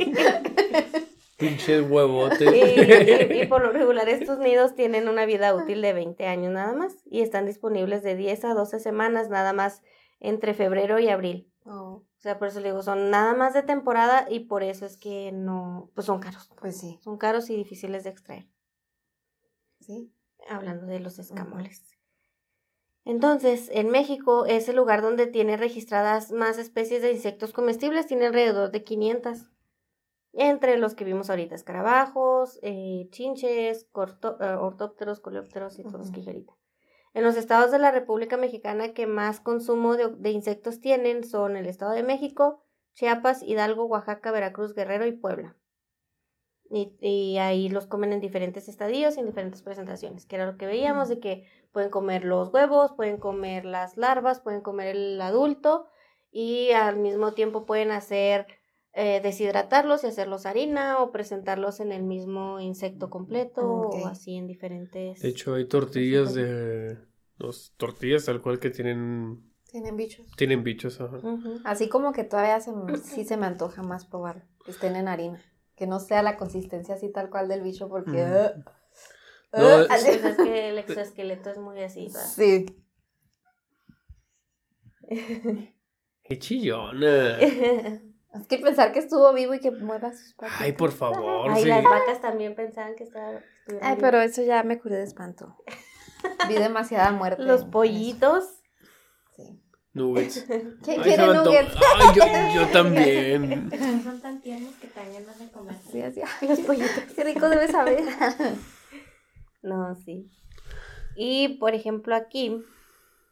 [1.36, 2.40] Pinches Y, huevotes.
[2.54, 6.72] y- y por lo regular estos nidos tienen una vida útil de 20 años nada
[6.74, 9.82] más y están disponibles de 10 a 12 semanas nada más
[10.20, 11.50] entre febrero y abril.
[11.66, 14.96] Oh, sea, por eso le digo, son nada más de temporada y por eso es
[14.96, 16.50] que no, pues son caros.
[16.60, 18.48] pues sí, Son caros y difíciles de extraer.
[19.80, 20.10] sí.
[20.48, 21.84] hablando de los escamoles.
[23.06, 28.26] Entonces, en México es el lugar donde tiene registradas más especies de insectos comestibles, tiene
[28.26, 29.50] alrededor de 500.
[30.32, 36.30] Entre los que vimos ahorita, escarabajos, eh, chinches, corto- eh, ortópteros, coleópteros y todos dije
[36.30, 36.54] ahorita.
[37.14, 41.66] En los estados de la República Mexicana que más consumo de, insectos tienen son el
[41.66, 45.56] Estado de México, Chiapas, Hidalgo, Oaxaca, Veracruz, Guerrero y Puebla.
[46.70, 50.56] Y, y ahí los comen en diferentes estadios y en diferentes presentaciones, que era lo
[50.56, 55.20] que veíamos, de que pueden comer los huevos, pueden comer las larvas, pueden comer el
[55.20, 55.86] adulto
[56.32, 58.48] y al mismo tiempo pueden hacer,
[58.94, 64.46] eh, deshidratarlos y hacerlos harina o presentarlos en el mismo insecto completo o así en
[64.46, 65.20] diferentes...
[65.20, 66.98] De hecho, hay tortillas de.
[67.36, 69.52] Los tortillas tal cual que tienen.
[69.70, 70.24] Tienen bichos.
[70.36, 71.18] Tienen bichos, ajá.
[71.64, 72.70] Así como que todavía se,
[73.02, 75.42] sí se me antoja más probar que estén en harina.
[75.74, 78.22] Que no sea la consistencia así tal cual del bicho porque...
[78.22, 78.62] Uh,
[79.58, 82.20] No, uh, es- así- Pues es que el exoesqueleto es muy así, ¿verdad?
[82.36, 82.66] Sí.
[86.22, 87.38] ¡Qué chillona!
[88.40, 90.56] Es que pensar que estuvo vivo y que mueva sus patas.
[90.60, 91.68] Ay, por favor, Ay, sí.
[91.68, 93.40] las vacas también pensaban que estaba...
[93.80, 95.56] Ay, pero eso ya me curé de espanto.
[96.48, 97.42] Vi demasiada muerte.
[97.42, 98.44] Los pollitos.
[99.36, 99.60] Sí.
[99.92, 100.42] Nuggets.
[100.48, 101.74] ¿Quién Ay, quiere se me anto- nuggets?
[101.96, 102.06] Ay,
[102.54, 103.70] yo, yo también.
[104.02, 105.76] Son tan tiernos que dan ganas de comer.
[105.92, 106.20] Sí, así.
[106.40, 106.90] Ay, los pollitos.
[107.14, 108.02] Qué rico debe saber.
[109.62, 110.30] No, sí.
[111.16, 112.64] Y por ejemplo aquí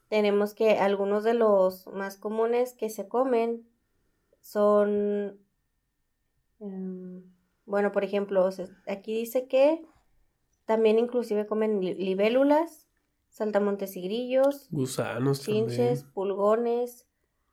[0.09, 3.67] tenemos que algunos de los más comunes que se comen
[4.43, 5.39] son,
[6.61, 7.23] em,
[7.65, 8.49] bueno, por ejemplo,
[8.87, 9.83] aquí dice que
[10.67, 12.89] también inclusive comen li- libélulas,
[13.31, 16.13] saltamontes y grillos, Gusanos chinches, también.
[16.13, 17.07] pulgones,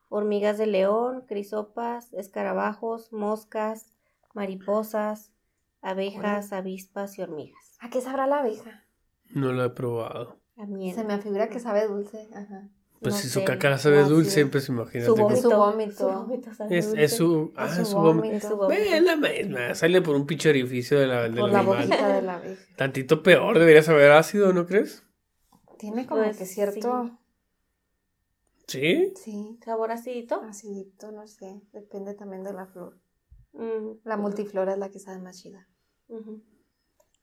[0.09, 3.93] hormigas de león, crisopas, escarabajos, moscas,
[4.33, 5.31] mariposas,
[5.81, 7.77] abejas, avispas y hormigas.
[7.79, 8.85] ¿A qué sabrá la abeja?
[9.33, 10.39] No lo he probado.
[10.57, 10.93] A miel.
[10.93, 12.27] Se me figura que sabe dulce.
[12.33, 12.69] Ajá.
[13.01, 14.09] Pues No si su caca sabe sí.
[14.09, 15.05] dulce, pues imagínate.
[15.05, 15.37] Su que- vómito.
[15.39, 16.51] Es su vómito.
[16.69, 17.53] Es, es su.
[17.55, 18.35] Ah, su es su vómito.
[18.35, 18.81] Es su vómito.
[18.81, 19.73] Ve, la misma.
[19.75, 21.65] Sale por un pinche orificio de la, Por la animal.
[21.87, 22.61] boquita de la abeja.
[22.75, 25.03] Tantito peor, debería saber ácido, ¿no crees?
[25.77, 27.11] Tiene como Pues, que cierto.
[28.67, 29.13] ¿Sí?
[29.15, 29.57] Sí.
[29.63, 30.41] Sabor acidito.
[30.43, 31.61] Acidito, no sé.
[31.71, 32.97] Depende también de la flor.
[33.53, 35.67] Mm, La multiflora es la que sabe más chida.
[36.07, 36.41] ujú.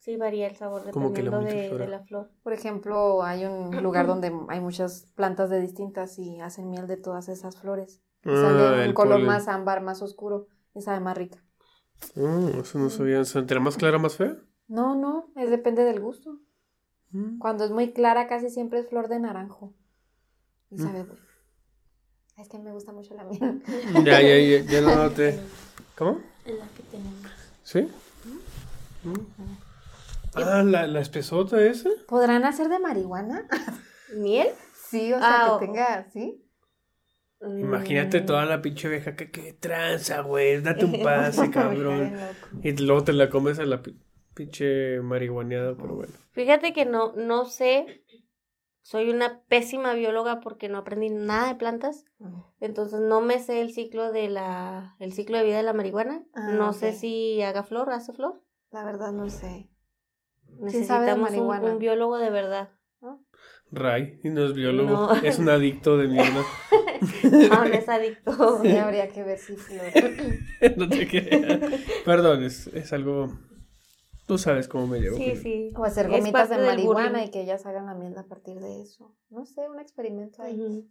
[0.06, 2.30] Sí, varía el sabor ¿Cómo que la dependiendo de, de la flor.
[2.44, 6.96] Por ejemplo, hay un lugar donde hay muchas plantas de distintas y hacen miel de
[6.96, 8.00] todas esas flores.
[8.24, 9.26] Ah, sale un color polen.
[9.26, 11.42] más ámbar, más oscuro y sabe más rica.
[12.14, 13.20] Mm, eso no sabía.
[13.34, 14.36] ¿Entre más clara, más fea?
[14.68, 16.38] No, no, es depende del gusto.
[17.10, 17.38] Mm.
[17.38, 19.74] Cuando es muy clara, casi siempre es flor de naranjo.
[20.70, 20.78] Y Mm.
[20.84, 21.02] sabe.
[21.02, 21.22] bueno.
[22.38, 23.60] Es que me gusta mucho la miel.
[24.04, 25.40] Ya, ya, ya, ya lo noté.
[25.98, 26.20] ¿Cómo?
[26.44, 27.26] La que tenemos.
[27.64, 27.88] ¿Sí?
[29.04, 29.16] Mm.
[30.36, 31.90] Ah, la, la espesota esa.
[32.06, 33.46] ¿Podrán hacer de marihuana?
[34.16, 34.48] ¿Miel?
[34.88, 36.42] Sí, o sea, Ah, que tenga, ¿sí?
[37.60, 40.60] Imagínate Mm, toda la pinche abeja que qué tranza, güey.
[40.60, 42.12] Date un pase, cabrón.
[42.62, 43.98] Y luego te la comes a la pi-
[44.34, 46.12] pinche marihuaneada, pero bueno.
[46.32, 48.02] Fíjate que no, no sé.
[48.82, 52.04] Soy una pésima bióloga porque no aprendí nada de plantas.
[52.60, 56.24] Entonces no me sé el ciclo de la, el ciclo de vida de la marihuana.
[56.34, 58.42] Ah, no sé si haga flor, hace flor.
[58.70, 59.68] La verdad no sé.
[60.58, 61.72] Sí Necesitamos de un- marihuana.
[61.72, 62.70] un, biólogo de verdad.
[63.72, 65.12] Ray, y no es biólogo, No.
[65.24, 66.44] es un adicto de mierda.
[67.24, 68.58] No, no es adicto.
[68.62, 69.82] Sí, habría que ver si flor.
[70.76, 71.60] no te creas.
[72.04, 73.28] Perdón, es, es algo.
[74.26, 75.16] Tú sabes cómo me llevo.
[75.16, 75.70] Sí, sí.
[75.76, 79.14] O hacer gomitas de marihuana y que ellas hagan la miel a partir de eso.
[79.30, 80.88] No sé, un experimento ahí.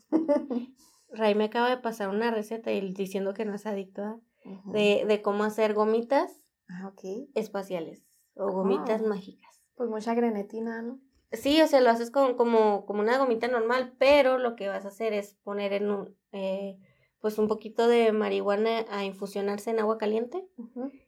[1.11, 4.19] Ray me acaba de pasar una receta y diciendo que no es adicto ¿ah?
[4.45, 4.71] Ujú.
[4.73, 6.91] de, de cómo hacer gomitas Ah,
[7.35, 8.03] espaciales
[8.35, 9.07] o gomitas Ah.
[9.07, 9.54] mágicas.
[9.75, 10.99] Pues mucha grenetina, ¿no?
[11.31, 14.85] Sí, o sea, lo haces con, como, como una gomita normal, pero lo que vas
[14.85, 16.77] a hacer es poner en un, eh,
[17.19, 20.47] pues un poquito de marihuana a infusionarse en agua caliente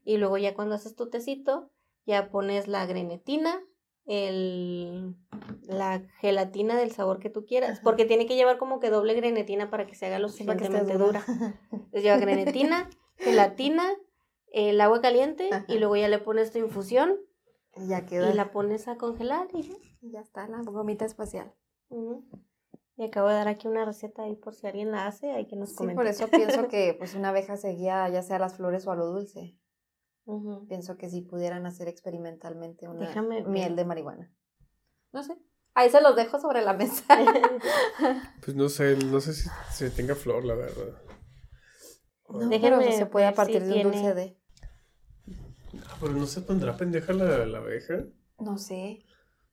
[0.03, 1.71] y luego ya cuando haces tu tecito,
[2.05, 3.61] ya pones la grenetina,
[4.05, 5.15] el,
[5.61, 7.81] la gelatina del sabor que tú quieras, Ajá.
[7.83, 11.05] porque tiene que llevar como que doble grenetina para que se haga lo suficientemente dura.
[11.05, 11.25] dura.
[11.71, 13.93] Entonces lleva grenetina, gelatina,
[14.51, 15.65] el agua caliente Ajá.
[15.67, 17.17] y luego ya le pones tu infusión
[17.87, 19.63] ya y la pones a congelar y
[20.11, 20.21] ya.
[20.21, 21.53] está la gomita espacial.
[22.99, 25.55] Y acabo de dar aquí una receta ahí por si alguien la hace, hay que
[25.55, 25.95] nos Sí, comente.
[25.97, 28.95] por eso pienso que pues una abeja seguía ya sea a las flores o a
[28.95, 29.57] lo dulce.
[30.67, 34.33] Pienso que si pudieran hacer experimentalmente una Déjame miel de marihuana.
[35.13, 35.37] No sé.
[35.73, 37.03] Ahí se los dejo sobre la mesa.
[38.43, 41.01] Pues no sé, no sé si, si tenga flor, la verdad.
[42.29, 44.37] No, Déjenme pero se puede a partir si de un tiene- dulce de.
[45.97, 48.05] Ah, pero no se pondrá pendeja la, la abeja.
[48.39, 48.99] No sé.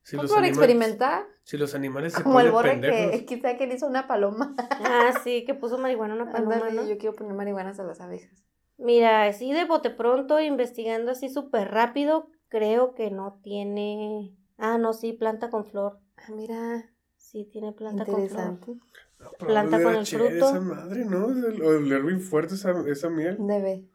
[0.03, 1.25] Si Pues los, por animales, experimentar.
[1.43, 3.11] si los animales se Como el borre pendejos.
[3.11, 4.55] que quizá que le hizo una paloma.
[4.57, 6.85] Ah, sí, que puso marihuana a una paloma, Ándale, ¿no?
[6.87, 8.43] yo quiero poner marihuanas a las abejas.
[8.77, 14.35] Mira, así de bote pronto, investigando así súper rápido, creo que no tiene...
[14.57, 15.99] Ah, no, sí, planta con flor.
[16.17, 18.21] Ah, mira, Sí, tiene planta con flor.
[18.23, 18.71] interesante.
[19.19, 20.27] No, pero planta con el fruto.
[20.29, 21.25] Esa madre, ¿no?
[21.25, 23.37] O oler bien fuerte esa, esa miel.
[23.39, 23.87] Debe,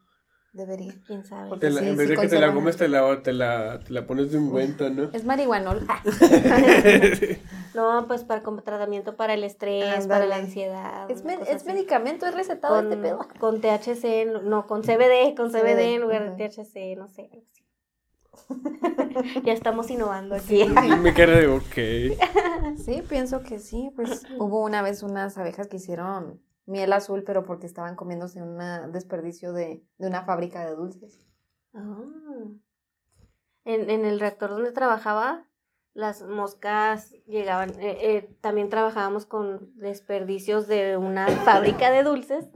[0.53, 0.95] debería.
[1.07, 1.49] ¿Quién sabe?
[1.49, 3.33] Porque Te la- sí, en vez sí de que te la comes, te la, te
[3.33, 5.11] la, te la pones de un cuento, ¿no?
[5.13, 5.87] Es marihuanol.
[5.89, 6.03] Ah,
[7.75, 11.09] No, pues para como tratamiento para el estrés, para la ansiedad.
[11.11, 13.19] es, cosa es medicamento, es recetado con, este pedo.
[13.39, 17.31] con THC, no, con CBD, con CBD, CBD, en lugar de THC, no sé,
[19.45, 20.63] ya estamos innovando aquí.
[20.63, 22.19] Y me queda de ok.
[22.85, 23.91] Sí, pienso que sí.
[23.95, 28.59] Pues hubo una vez unas abejas que hicieron miel azul, pero porque estaban comiéndose un
[28.93, 31.27] desperdicio de, de una fábrica de dulces.
[31.75, 32.05] Ah.
[33.65, 35.47] En, en el reactor donde trabajaba,
[35.93, 42.49] las moscas llegaban, eh, eh, también trabajábamos con desperdicios de una fábrica de dulces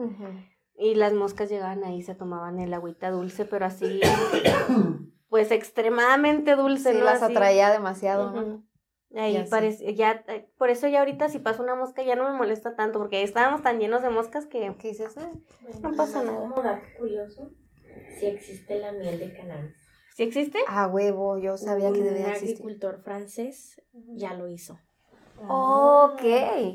[0.77, 4.01] y las moscas llegaban ahí, se tomaban el agüita dulce, pero así,
[5.29, 7.05] pues extremadamente dulce, Sí, ¿no?
[7.05, 7.33] las Así.
[7.33, 8.31] atraía demasiado.
[8.33, 8.65] ¿no?
[9.17, 12.25] Ahí Ya parece, ya, eh, por eso ya ahorita si pasa una mosca ya no
[12.31, 14.75] me molesta tanto, porque estábamos tan llenos de moscas que...
[14.79, 15.15] ¿Qué dices?
[15.15, 15.41] Bueno,
[15.83, 16.49] No pasa nada.
[16.49, 17.53] Como dato curioso,
[18.19, 19.77] si existe la miel de cannabis.
[20.17, 20.59] ¿Sí existe?
[20.69, 22.57] A huevo, yo sabía que Un debía existir.
[22.57, 24.79] agricultor francés ya lo hizo.
[25.49, 26.23] Ok,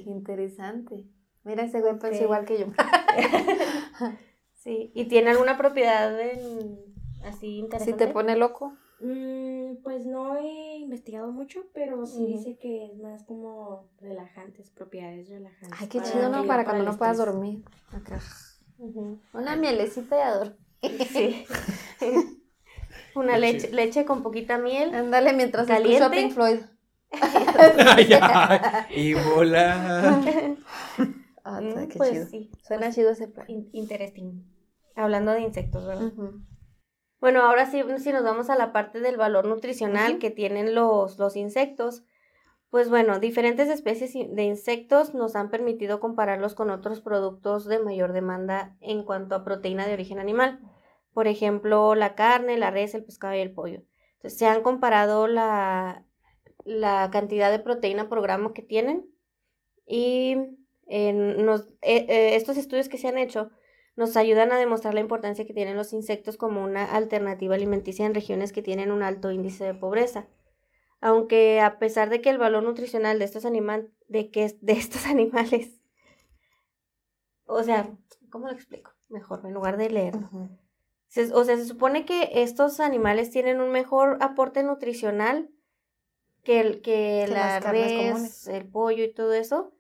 [0.06, 1.06] interesante.
[1.44, 2.68] Mira, ese güey pensó igual que yo.
[4.54, 6.78] Sí, ¿y tiene alguna propiedad en-
[7.24, 7.92] así interesante?
[7.94, 8.74] Si te pone loco.
[9.02, 15.30] Mm, pues no he investigado mucho, pero sí dice que es más como relajantes, propiedades
[15.30, 15.80] relajantes.
[15.80, 16.46] Ay, qué chido, ¿no?
[16.46, 17.64] Para cuando no puedas dormir.
[17.94, 18.20] Acá.
[19.34, 20.56] Una mielecita y adoro.
[21.12, 21.46] Sí.
[23.16, 24.94] Una leche, leche con poquita miel.
[24.94, 26.22] Ándale mientras escucho a ¿Caliente?
[26.22, 26.60] Pink Floyd.
[27.12, 28.60] Ay, ay,
[28.96, 30.56] y volar.
[31.44, 32.26] Ah, Mm, qué pues chido.
[32.28, 33.46] sí, Suena chido ese plan.
[33.50, 34.44] in- interesting.
[34.96, 36.06] Hablando de insectos, ¿verdad?
[36.06, 36.42] Ujú.
[37.20, 41.18] Bueno, ahora sí, si nos vamos a la parte del valor nutricional que tienen los,
[41.20, 42.04] los insectos,
[42.70, 48.14] pues bueno, diferentes especies de insectos nos han permitido compararlos con otros productos de mayor
[48.14, 50.60] demanda en cuanto a proteína de origen animal.
[51.14, 53.84] Por ejemplo, la carne, la res, el pescado y el pollo.
[54.16, 56.06] Entonces, se han comparado la,
[56.66, 59.08] la cantidad de proteína por gramo que tienen
[59.86, 60.38] y
[60.88, 63.52] en nos- eh, eh, estos estudios que se han hecho
[64.00, 68.16] nos ayudan a demostrar la importancia que tienen los insectos como una alternativa alimenticia en
[68.16, 70.26] regiones que tienen un alto índice de pobreza.
[71.02, 75.06] Aunque a pesar de que el valor nutricional de estos animales, de que de estos
[75.16, 75.80] animales,
[77.46, 77.90] o sea,
[78.30, 78.92] ¿cómo lo explico?
[79.10, 80.14] Mejor, en lugar de leer.
[81.08, 85.50] Se- o sea, se supone que estos animales tienen un mejor aporte nutricional
[86.44, 88.48] que, el, que, Que la res, comunes.
[88.48, 89.74] el pollo y todo eso,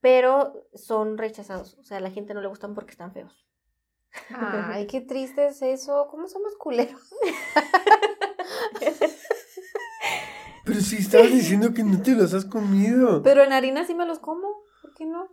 [0.00, 1.76] pero son rechazados.
[1.78, 3.47] O sea, a la gente no le gustan porque están feos.
[4.34, 6.08] Ay, qué triste es eso.
[6.10, 7.00] ¿Cómo somos culeros?
[10.64, 13.22] Pero si estabas diciendo que no te los has comido.
[13.24, 14.48] Pero en harina sí me los como.
[14.82, 15.28] ¿Por qué no?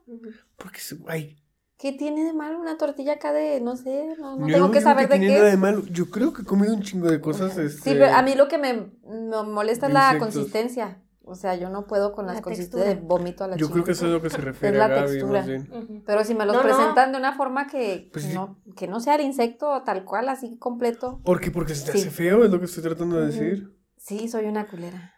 [0.58, 1.38] Porque, ay,
[1.78, 5.10] ¿Qué tiene de malo una tortilla acá de, no sé, no, no tengo que saber
[5.10, 5.44] de qué es?
[5.44, 5.84] de malo.
[5.92, 7.58] Yo creo que he comido un chingo de cosas.
[7.58, 11.02] Este, Sí, pero a mí lo que me, me molesta es la consistencia.
[11.28, 13.84] O sea, yo no puedo con La las consistencias de vómito a la Yo creo
[13.84, 15.40] que eso es lo que se refiere la a Gaby, textura.
[15.40, 15.70] más bien.
[15.72, 16.04] Ujú.
[16.06, 16.68] Pero si me los No, no.
[16.70, 18.34] presentan de una forma que, Pues sí.
[18.34, 21.22] no, que no sea el insecto tal cual, así completo.
[21.26, 21.50] ¿Por qué?
[21.52, 21.98] Porque se te Sí.
[22.08, 23.76] hace feo, es lo que estoy tratando de decir.
[23.98, 25.14] Sí, soy una culera.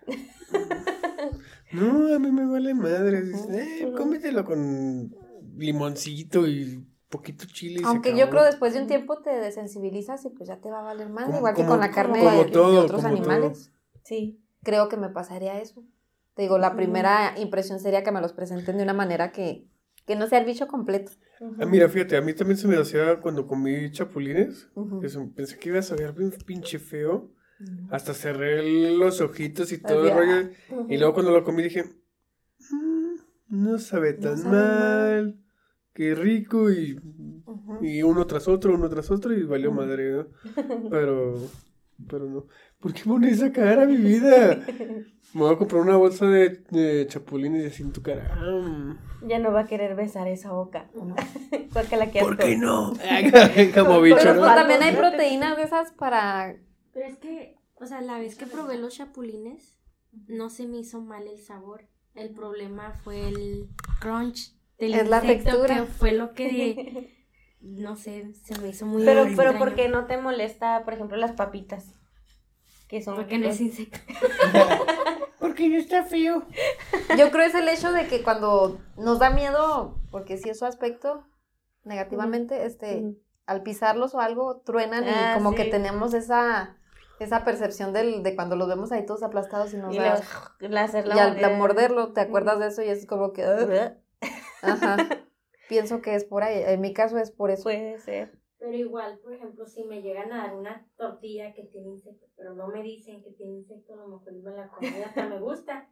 [1.74, 3.24] No, a mí me vale madre.
[3.50, 5.14] Eh, cómetelo con
[5.58, 7.76] limoncito y poquito chile.
[7.76, 10.70] y se Aunque yo creo después de un tiempo te desensibilizas y pues ya te
[10.72, 11.26] va a valer más.
[11.26, 12.28] Como- igual que con la carne de,
[12.78, 13.72] otros animales.
[14.04, 14.42] Sí.
[14.64, 15.84] Creo que me pasaría eso.
[16.38, 19.66] Te digo, la primera impresión sería que me los presenten de una manera que,
[20.06, 21.12] que no sea el bicho completo.
[21.60, 24.70] Ah, mira, fíjate, a mí también se me hacía cuando comí chapulines.
[25.36, 27.32] Pensé que iba a saber bien pinche feo.
[27.90, 30.16] Hasta cerré los ojitos y todo el ah.
[30.16, 30.50] rollo.
[30.90, 31.86] Y luego cuando lo comí dije,
[32.70, 33.16] "Mm,
[33.50, 35.26] no sabe No tan sabe mal".
[35.26, 35.44] mal.
[35.96, 36.70] Qué rico.
[36.70, 37.02] Y,
[37.82, 40.28] y uno tras otro, uno tras otro y valió madre, ¿no?
[40.92, 41.40] Pero,
[42.08, 42.46] pero no.
[42.80, 44.66] ¿Por qué pones esa cara, mi vida?
[45.34, 48.38] Me voy a comprar una bolsa de, de chapulines y así en tu cara.
[49.26, 50.90] Ya no va a querer besar esa boca.
[50.94, 51.16] No.
[52.12, 52.94] Qué ¿Por qué no?
[53.76, 54.42] Como bicho, Pero ¿no?
[54.42, 56.56] pues, también hay proteínas de esas para...
[56.94, 59.78] Pero es que, o sea, la vez que probé los chapulines,
[60.28, 61.88] no se me hizo mal el sabor.
[62.16, 65.76] El problema fue el crunch del Es la textura.
[65.76, 67.17] que fue lo que,
[67.60, 69.38] no sé, se me hizo muy Pero, extraño.
[69.52, 71.86] pero ¿por qué no te molesta, por ejemplo, las papitas?
[72.88, 74.00] Que son Porque no es insecto.
[75.40, 76.46] Porque ya está feo.
[77.18, 80.66] Yo creo es el hecho de que cuando nos da miedo, porque si es su
[80.66, 81.26] aspecto
[81.84, 83.04] negativamente, este,
[83.46, 85.58] al pisarlos o algo, truenan Ah, y como sí.
[85.58, 86.78] que tenemos esa,
[87.20, 90.20] esa percepción del, de cuando los vemos ahí todos aplastados y nos Y da...
[90.60, 93.44] la, la y al, al morderlo, te acuerdas de eso y es como que...
[94.64, 94.98] Ajá.
[95.68, 96.64] Pienso que es por ahí.
[96.66, 97.64] En mi caso es por eso.
[97.64, 98.32] Puede ser.
[98.60, 102.56] Pero igual, por ejemplo, si me llegan a dar una tortilla que tiene insecto, pero
[102.56, 105.90] no me dicen que tiene insecto, a lo mejor me la comida hasta me gusta.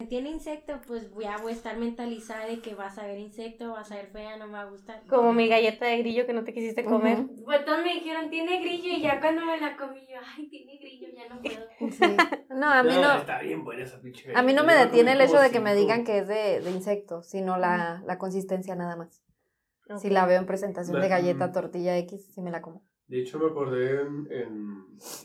[0.00, 3.72] Si tiene insecto, pues ya voy a estar mentalizada de que vas a ver insecto,
[3.72, 5.02] vas a ver fea, no me va a gustar.
[5.06, 7.18] Como mi galleta de grillo que no te quisiste comer.
[7.18, 7.44] Ujú.
[7.44, 10.78] Pues todos me dijeron, tiene grillo, y ya cuando me la comí, yo, ay, tiene
[10.78, 11.66] grillo, ya no puedo.
[11.90, 12.16] Sí.
[12.48, 13.18] No, a mí no...
[13.18, 15.74] Está bien buena esa pinche A mí no me detiene el hecho de que me
[15.74, 19.22] digan que es de, de insectos, sino la, la consistencia nada más.
[19.98, 21.52] Si la veo en presentación de galleta, mm.
[21.52, 22.86] tortilla X, sí me la como.
[23.06, 24.52] De hecho, me acordé en, en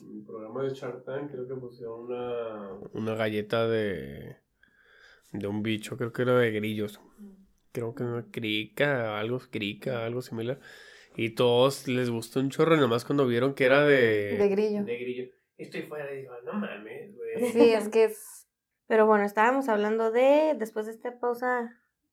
[0.03, 4.38] un programa de Shark Tank, creo que pusieron una, una galleta de,
[5.39, 6.99] de un bicho, creo que era de grillos.
[7.71, 10.59] Creo que una crica, algo crica, algo similar.
[11.15, 14.37] Y todos les gustó un chorro, nomás cuando vieron que era de...
[14.37, 14.83] De grillo.
[14.83, 15.31] De grillo.
[15.57, 17.51] Estoy fuera y digo, no mames, güey.
[17.51, 18.47] Sí, es que es...
[18.87, 21.71] Pero bueno, estábamos hablando de, después de esta pausa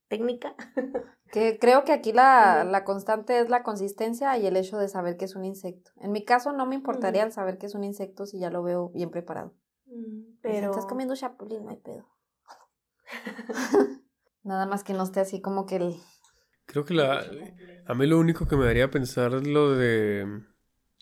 [0.09, 0.55] técnica,
[1.33, 5.17] Que creo que aquí la, la constante es la consistencia y el hecho de saber
[5.17, 5.91] que es un insecto.
[5.97, 8.63] En mi caso no me importaría el saber que es un insecto si ya lo
[8.63, 9.55] veo bien preparado.
[9.87, 10.03] pero...
[10.43, 10.71] Pero...
[10.71, 12.07] Estás comiendo chapulín, no hay pedo.
[14.45, 15.97] Nada más que no esté así como que el...
[16.67, 17.25] Creo que la...
[17.87, 20.43] A mí lo único que me daría pensar lo de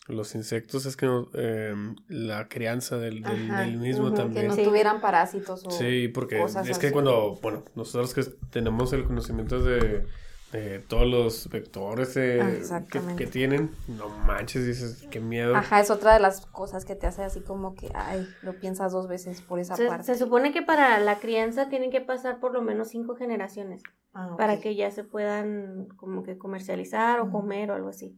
[0.07, 4.17] los insectos es que no- em, la crianza del, del, Ajá, del mismo ujú, que
[4.17, 4.47] que también.
[4.47, 4.63] no Sí.
[4.63, 5.71] tuvieran parásitos o...
[5.71, 6.93] Sí, porque cosas es que así.
[6.93, 10.05] cuando, bueno, nosotros que tenemos el conocimiento de,
[10.51, 12.81] de todos los vectores eh, Ah,
[13.15, 15.55] que, tienen, no manches, dices, qué miedo.
[15.55, 18.91] Ajá, es otra de las cosas que te hace así como que, ay, lo piensas
[18.91, 20.03] dos veces por esa Se, parte.
[20.03, 23.81] se supone que para la crianza tienen que pasar por lo menos cinco generaciones
[24.13, 28.13] Ah, para que ya se puedan como que comercializar o comer o algo así.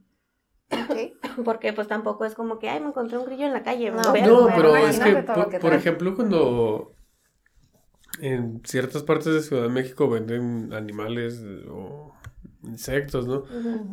[1.45, 3.91] Porque pues tampoco es como que, ay, me encontré un grillo en la calle.
[3.91, 4.53] No, No, comer".
[4.55, 6.95] pero es que, por, que por ejemplo, cuando
[8.21, 12.13] en ciertas partes de Ciudad de México venden animales o
[12.63, 13.43] insectos, ¿no?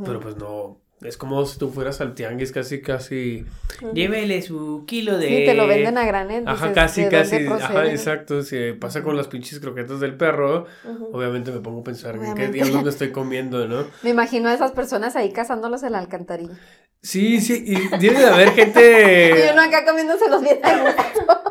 [0.05, 3.47] Pero pues no, es como si tú fueras al tianguis casi, casi...
[3.95, 5.29] Llévele su kilo de...
[5.29, 6.47] Sí, te lo venden a granel.
[6.47, 7.37] Ajá, dices, casi, ¿de casi.
[7.47, 8.43] Ajá, exacto.
[8.43, 10.67] Si pasa con las pinches croquetas del perro,
[11.13, 13.87] obviamente me pongo a pensar en qué diablos me estoy comiendo, ¿no?
[14.03, 16.59] Me imagino a esas personas ahí cazándolos en la alcantarilla.
[17.03, 19.51] Sí, sí, y debe de haber Y gente.
[19.53, 21.43] uno acá comiéndoselos bien a gusto.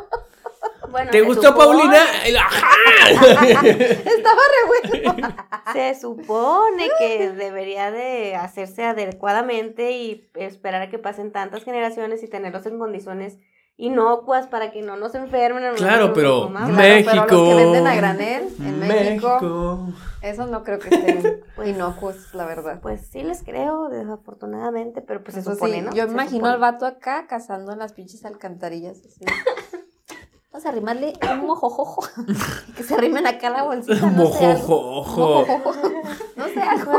[0.90, 1.98] Bueno, ¿Te se gustó, supone- Paulina?
[2.40, 3.66] ¡Ajá!
[3.66, 5.36] Estaba re bueno.
[5.72, 12.28] Se supone que debería de hacerse adecuadamente y esperar a que pasen tantas generaciones y
[12.28, 13.38] tenerlos en condiciones
[13.76, 15.62] inocuas para que no nos enfermen.
[15.62, 16.12] no Claro.
[16.12, 17.56] Claro, pero los que México.
[17.56, 19.86] venden a granel en México, México.
[20.20, 22.80] esos no creo que estén inocuos, la verdad.
[22.82, 25.92] Pues sí les creo, desafortunadamente, pero pues se Eso supone, sí, ¿no?
[25.94, 26.52] yo Se imagino supone.
[26.54, 28.98] al vato acá cazando en las pinches alcantarillas.
[28.98, 29.24] así.
[30.52, 32.02] Vamos a arrimarle un mojojojo.
[32.76, 34.06] que se arrimen acá a la bolsita.
[34.10, 35.02] No sé, algo.
[35.04, 35.46] Mojojojo.
[35.46, 36.02] Mojojojo.
[36.36, 36.92] No sé, algo.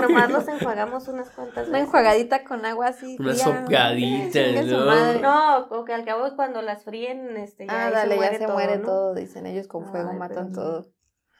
[0.00, 3.16] Nomás los enjuagamos unas cuantas Una enjuagadita con agua así.
[3.18, 5.12] Una sopladita, ¿no?
[5.20, 8.38] No, o que al cabo cuando las fríen, este, ya Ah, ahí dale, ya se
[8.44, 8.86] todo, muere ¿no?
[8.86, 10.86] todo, dicen ellos con fuego, Ay, matan pero- todo.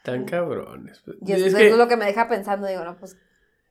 [0.05, 1.03] Tan cabrones.
[1.23, 3.17] Y eso, Es eso que- es lo que me deja pensando, digo, no, pues.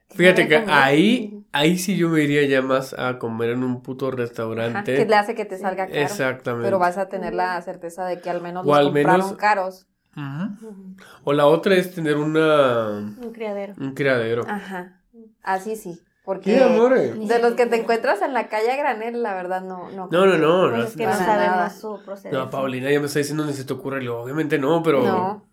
[0.10, 3.82] ¿Qué Fíjate que ahí, ahí sí yo me iría ya más a comer en un
[3.82, 4.96] puto Ajá, restaurante.
[4.96, 5.98] que le hace que te salga caro.
[6.00, 6.65] Exactamente.
[6.68, 9.34] Pero vas a tener la certeza de que al menos O los al compraron menos-
[9.38, 9.88] caros.
[10.18, 10.96] Ujú.
[11.26, 13.74] O la otra es tener una Un criadero.
[13.80, 14.44] un criadero.
[14.48, 15.02] Ajá.
[15.44, 16.00] Así sí.
[16.24, 17.12] Porque ¿Qué, amore?
[17.13, 19.91] de los que te encuentras en la calle granel, la verdad no.
[19.91, 20.70] No, No, no, no.
[20.72, 22.32] Pues no, es que no sabemos su procedencia.
[22.46, 24.08] No, Paulina ya me está diciendo ni se te ocurre.
[24.10, 25.04] Obviamente no, pero.
[25.04, 25.46] No.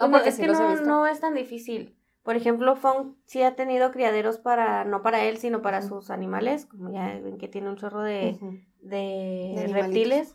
[0.00, 1.94] No, porque es sí que no, no es tan difícil.
[2.24, 6.64] Por ejemplo, Fong sí ha tenido criaderos para, no para él, sino para sus animales,
[6.64, 8.38] como ya ven que tiene un chorro de,
[8.80, 10.34] de reptiles.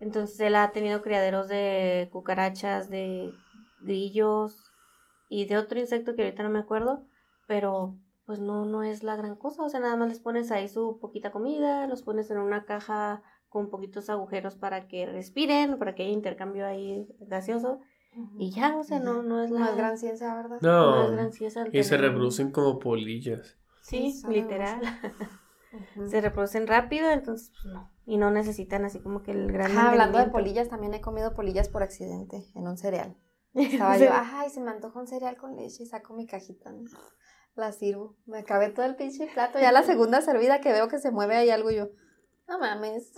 [0.00, 3.30] Entonces él ha tenido criaderos de cucarachas, de
[3.82, 4.72] grillos
[5.28, 7.04] y de otro insecto que ahorita no me acuerdo,
[7.46, 9.62] pero pues no, no es la gran cosa.
[9.64, 13.22] O sea, nada más les pones ahí su poquita comida, los pones en una caja
[13.50, 17.80] con poquitos agujeros para que respiren, para que haya intercambio ahí gaseoso.
[18.36, 20.58] Y ya, o sea, no, no es la No es gran ciencia, ¿verdad?
[20.60, 21.12] no es No.
[21.16, 23.56] gran ciencia Y se reproducen como polillas.
[23.82, 24.80] Sí, literal.
[26.08, 27.90] Se reproducen rápido, entonces pues no.
[28.06, 31.34] Y no necesitan así como que el gran Ajá, hablando de polillas, también he comido
[31.34, 33.18] polillas por accidente en un cereal.
[33.54, 36.72] Estaba yo, ay, se me antoja un cereal con leche y saco mi cajita.
[36.72, 36.80] ¿no?
[37.54, 38.16] La sirvo.
[38.24, 39.58] Me acabé todo el pinche plato.
[39.60, 41.88] Ya la segunda servida que veo que se mueve ahí algo y yo,
[42.48, 43.12] no mames.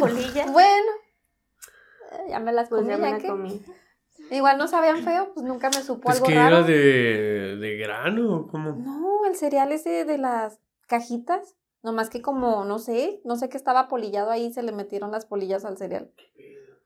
[0.00, 0.50] Polilla.
[0.50, 0.90] Bueno,
[2.28, 3.62] ya me las Pues comí, ya me ya la que comí.
[4.30, 6.56] Igual no sabían feo, pues nunca me supo Es algo que raro.
[6.58, 8.72] era de, de grano, ¿o ¿cómo?
[8.72, 11.56] No, el cereal ese de las cajitas.
[11.82, 15.26] Nomás que como, no sé, no sé qué estaba polillado ahí, se le metieron las
[15.26, 16.12] polillas al cereal.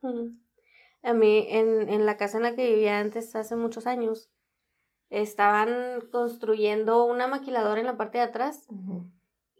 [0.02, 0.32] Ujú.
[1.02, 4.30] A mí, en, en la casa en la que vivía antes, hace muchos años,
[5.10, 8.66] estaban construyendo una maquiladora en la parte de atrás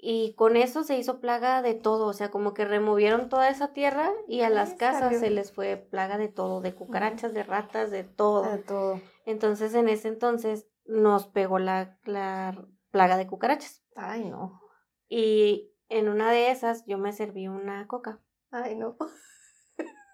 [0.05, 3.73] y con eso se hizo plaga de todo, o sea, como que removieron toda esa
[3.73, 5.21] tierra y a las casas salió.
[5.21, 8.43] se les fue plaga de todo, de cucarachas, de ratas, de todo.
[8.43, 9.01] De todo.
[9.27, 13.85] Entonces, en ese entonces nos pegó la, la plaga de cucarachas.
[13.95, 14.61] Ay, no.
[15.09, 18.19] Y en una de esas yo me serví una coca.
[18.51, 18.97] Ay, no.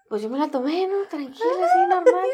[0.07, 1.07] Pues yo me la tomé, ¿no?
[1.07, 2.25] Tranquila, así normal.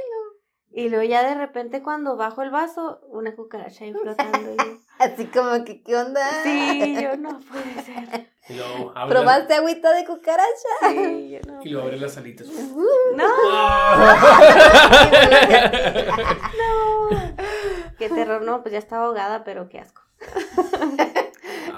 [0.72, 4.54] Y luego ya de repente cuando bajo el vaso, una cucaracha ahí flotando.
[4.54, 6.22] Y Así como que, ¿qué onda?
[6.44, 8.30] sí, yo no puede ser.
[8.48, 10.70] Y luego abre ¿Probaste agüita de cucaracha?
[10.90, 11.60] Sí, yo no.
[11.64, 12.48] Y luego abre las alitas.
[12.48, 14.16] No, Ah.
[17.98, 20.02] qué terror, no, pues ya estaba ahogada, pero qué asco.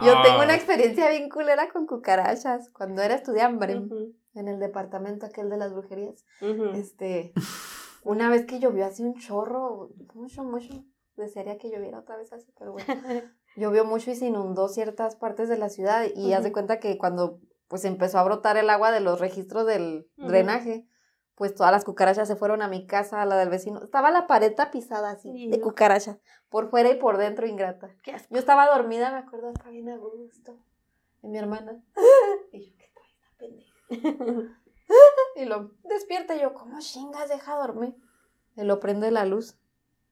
[0.04, 0.44] Yo tengo Ah.
[0.44, 2.70] una experiencia bien culera con cucarachas.
[2.70, 3.72] Cuando era estudiante
[4.36, 6.24] en el departamento aquel de las brujerías,
[6.76, 7.34] este,
[8.04, 10.70] una vez que llovió así un chorro, mucho, mucho,
[11.18, 12.88] desearía que lloviera otra vez así, pero bueno.
[13.56, 16.98] Llovió mucho y se inundó ciertas partes de la ciudad y haz de cuenta que
[16.98, 20.88] cuando pues empezó a brotar el agua de los registros del drenaje,
[21.36, 23.84] pues todas las cucarachas se fueron a mi casa, a la del vecino.
[23.84, 26.18] Estaba la pared tapizada así, de cucarachas,
[26.50, 27.90] por fuera y por dentro, ingrata.
[28.04, 28.28] Qué asco.
[28.32, 30.58] Yo estaba dormida, me acuerdo, estaba bien a gusto.
[31.22, 31.84] Y mi hermana.
[32.52, 34.60] Y yo, ¿qué trae esta pendeja?
[35.36, 37.96] Y lo despierta y yo, ¿cómo chingas deja dormir?
[38.56, 39.60] Y lo prende la luz.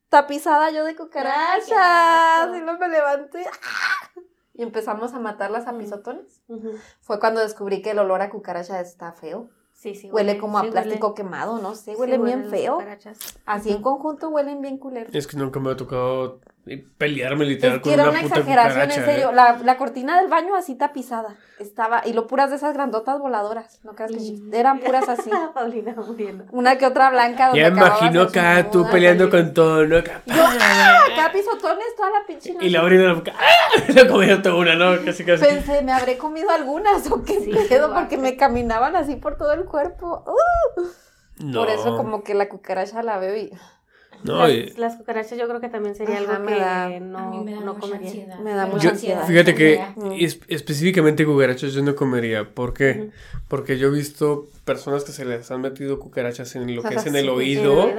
[0.09, 2.55] Tapizada yo de cucarachas.
[2.55, 3.45] Y luego me levanté.
[3.47, 4.21] ¡ah!
[4.53, 6.41] Y empezamos a matarlas a pisotones.
[6.47, 6.71] Ujú.
[7.01, 9.49] Fue cuando descubrí que el olor a cucaracha está feo.
[9.73, 10.09] Sí, sí.
[10.09, 12.81] Huele como a sí plástico huele- quemado, no sé, sí huelen bien feo.
[13.45, 15.13] Así en conjunto huelen bien culeros.
[15.13, 16.39] Es que nunca me ha tocado
[16.97, 18.99] pelearme literal Es con que era una una puta exageración, cucaracha.
[19.01, 19.29] en serio.
[19.29, 19.35] ¿eh?
[19.35, 21.35] La, la cortina del baño así tapizada.
[21.59, 23.79] Estaba, y lo puras de esas grandotas voladoras.
[23.83, 24.53] No creas que Mm.
[24.53, 25.29] eran puras así.
[25.53, 26.45] Paulina muriendo.
[26.51, 27.45] Una que otra blanca.
[27.47, 29.97] donde Ya imagino acá tú peleando con todo, ¿no?
[29.97, 30.99] Acá, Yo, ¡ah!
[31.13, 33.33] Acá pisotones toda la pinche Y la abriendo la boca.
[33.37, 33.83] ¡Ah!
[33.89, 35.03] La comía toda una, ¿no?
[35.05, 35.45] Casi, casi.
[35.45, 39.53] Pensé, me habré comido algunas o qué Sí, pedo, porque me caminaban así por todo
[39.53, 40.23] el cuerpo.
[40.27, 40.81] ¡Uh!
[41.37, 41.59] No.
[41.59, 43.51] Por eso como que la cucaracha la veo y
[44.25, 47.43] No, las, y- las cucarachas yo creo que también sería Ajá, algo que da- no,
[47.43, 48.07] me no comería.
[48.07, 48.39] ansiedad.
[48.39, 49.27] Me da Yo- mucha ansiedad.
[49.27, 49.81] Fíjate que
[50.19, 52.49] es- específicamente cucarachas yo no comería.
[52.53, 53.09] ¿Por qué?
[53.47, 57.05] Porque yo he visto personas que se les han metido cucarachas en lo que es
[57.05, 57.89] en el oído.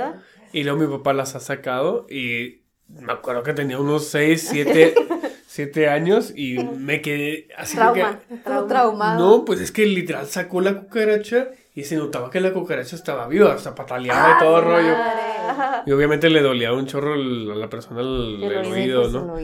[0.53, 4.95] Y luego mi papá las ha sacado y me acuerdo que tenía unos 6, 7,
[5.47, 8.21] siete años y me quedé así Trauma.
[8.29, 8.37] que...
[8.39, 9.19] Todo traumado.
[9.39, 13.29] No, pues es que literal sacó la cucaracha y se notaba que la cucaracha estaba
[13.29, 14.95] viva, hasta pataleaba y todo el rollo.
[15.87, 19.39] Y obviamente le dolía un chorro el- a la persona el, El el oído, ¿no?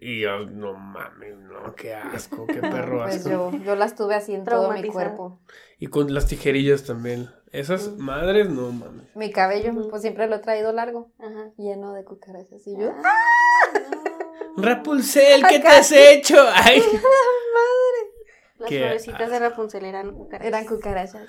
[0.00, 3.30] Y yo, no mames, no, qué asco, qué perro Pues asco.
[3.30, 4.92] yo, yo las tuve así en todo mi Traumatizada.
[4.92, 5.40] cuerpo.
[5.78, 7.30] Y con las tijerillas también.
[7.50, 9.06] Esas madres, no mames.
[9.16, 9.88] Mi cabello, Ujú.
[9.90, 11.50] pues siempre lo he traído largo, Ajá.
[11.58, 12.66] lleno de cucarachas.
[12.66, 12.92] Y yo,
[14.56, 16.36] Rapunzel, ¿qué te has hecho?
[16.54, 16.82] Ay.
[18.58, 20.46] Las Qué florecitas de Rapunzel eran cucarachas.
[20.48, 21.22] eran cucarachas.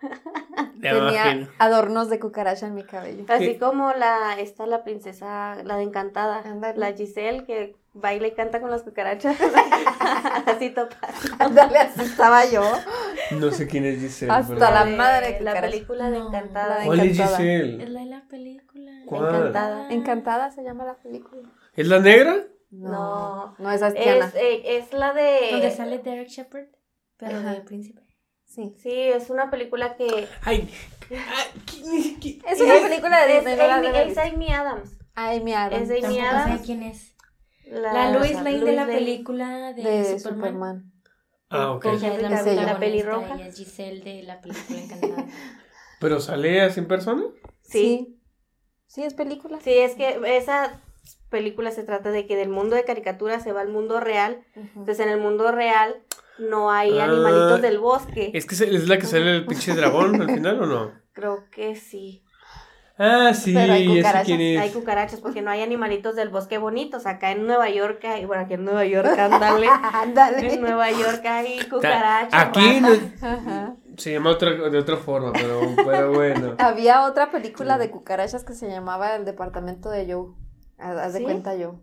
[0.80, 3.24] Tenía adornos de cucaracha en mi cabello.
[3.28, 3.58] Así ¿Qué?
[3.58, 6.42] como la, esta la princesa, la de Encantada,
[6.76, 9.36] la Giselle que baila y canta con las cucarachas.
[10.46, 11.00] Así topas.
[11.38, 12.62] Ándale, así estaba yo.
[13.32, 14.30] No sé quién es Giselle.
[14.32, 16.18] Hasta pero- la madre de La película de.
[16.18, 16.68] Encantada.
[16.74, 17.30] La de ¿Cuál es Encantada.
[17.32, 17.88] Es Giselle?
[17.88, 18.92] la de la película.
[19.06, 19.34] ¿Cuál?
[19.34, 19.88] Encantada.
[19.90, 21.48] Encantada se llama la película.
[21.74, 22.36] ¿Es la negra?
[22.70, 23.54] No, No.
[23.58, 24.26] no esa es Tiana.
[24.26, 25.48] Es, eh, es la de...
[25.52, 26.66] Donde sale Derek Shepard,
[27.16, 27.52] pero Ajá.
[27.54, 28.02] de príncipe.
[28.46, 28.74] Sí.
[28.78, 30.28] Sí, es una película que...
[30.42, 30.68] Ay,
[31.10, 35.90] ay, ¿quién- quién- Es una película de es Disney, la Amy, es haber Amy Adams.
[35.90, 36.60] Es Amy Adams.
[36.60, 37.14] sé quién es.
[37.66, 38.94] La, La Lois Lane de la Lane.
[38.98, 40.20] película de, de Superman.
[40.20, 40.92] Superman.
[41.50, 41.84] Ah, ok.
[41.86, 43.34] Ella es la la protagonista, pelirroja.
[43.34, 45.26] ella es Giselle de la película Encantada.
[46.00, 47.22] ¿Pero sale así en persona?
[47.62, 48.18] Sí.
[48.86, 49.58] Sí, es película.
[49.62, 50.80] Sí, es que esa
[51.28, 54.44] película se trata de que del mundo de caricaturas se va al mundo real.
[54.54, 55.96] Entonces en el mundo real
[56.38, 57.04] no hay Ah.
[57.04, 58.30] animalitos del bosque.
[58.34, 60.92] ¿Es que es la que sale el pinche dragón al final o no?
[61.12, 62.22] Creo que sí.
[62.98, 64.58] Ah, sí, Pero hay cucarachas, quién es.
[64.58, 67.04] Hay cucarachas porque no hay animalitos del bosque bonitos.
[67.04, 69.66] Acá en Nueva York hay, bueno, aquí en Nueva York, ándale.
[69.92, 70.54] Ándale.
[70.54, 72.32] en Nueva York hay cucarachas.
[72.32, 76.54] Aquí no- se llama otra, de otra forma, pero, pero bueno.
[76.58, 80.28] Había otra película de cucarachas que se llamaba El departamento de Joe.
[80.78, 81.24] Haz de ¿Sí?
[81.24, 81.80] cuenta yo.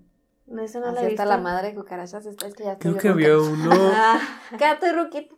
[0.48, 2.26] No, eso no Así la he está la madre de cucarachas.
[2.26, 3.72] Esta es que ya estoy Creo que había uno.
[3.96, 4.20] Ah,
[4.58, 5.36] Quédate, Ruquita.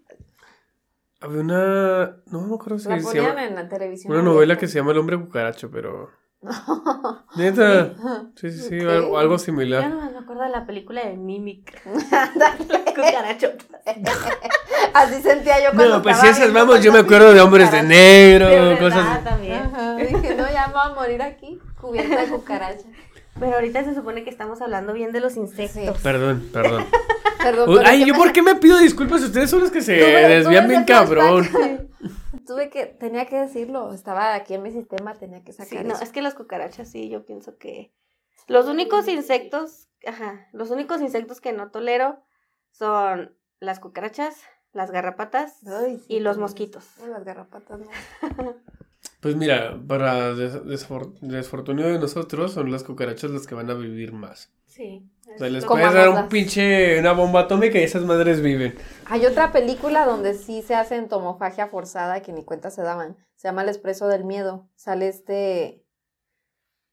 [1.21, 2.17] Había una.
[2.27, 3.45] No me acuerdo si La se ponían llama.
[3.45, 4.13] en la televisión.
[4.13, 6.09] Una novela que se llama El hombre cucaracho, pero.
[7.35, 7.93] Neta.
[8.35, 9.89] Sí, sí, sí, algo, algo yo similar.
[9.89, 11.81] no me acuerdo de la película de Mimic.
[12.95, 13.51] Cucaracho.
[14.93, 17.83] Así sentía yo cuando No, pues si esas vamos, yo me acuerdo de hombres de
[17.83, 19.23] negro, De verdad, cosas.
[19.23, 19.71] también.
[19.97, 22.85] Dije, no, ya me voy a morir aquí, cubierta de cucarachas.
[23.39, 25.99] Pero ahorita se supone que estamos hablando bien de los insectos.
[26.01, 26.85] Perdón, perdón.
[27.43, 29.21] Perdón, Uy, Ay, ¿yo me- por qué me pido disculpas?
[29.21, 31.47] Ustedes son los que se Tuve- desvían bien cabrón.
[32.47, 35.93] Tuve que, tenía que decirlo, estaba aquí en mi sistema, tenía que Sí, sacar no,
[35.93, 36.03] eso.
[36.03, 37.93] es que las cucarachas sí, yo pienso que
[38.47, 42.19] los únicos insectos, ajá, los únicos insectos que no tolero
[42.71, 44.37] son las cucarachas,
[44.73, 46.83] las garrapatas Ay, sí, y los no, mosquitos.
[46.99, 47.87] no, las garrapatas no.
[49.21, 53.73] Pues mira, para des- desfor- desfortunio de nosotros, son las cucarachas las que van a
[53.73, 54.51] vivir más.
[54.65, 55.09] Sí.
[55.33, 58.75] O sea, les es- puedes dar un pinche, una bomba atómica y esas madres viven.
[59.05, 63.17] Hay otra película donde sí se hace entomofagia forzada que ni cuenta se daban.
[63.35, 64.69] Se llama El Expreso del Miedo.
[64.75, 65.83] Sale este.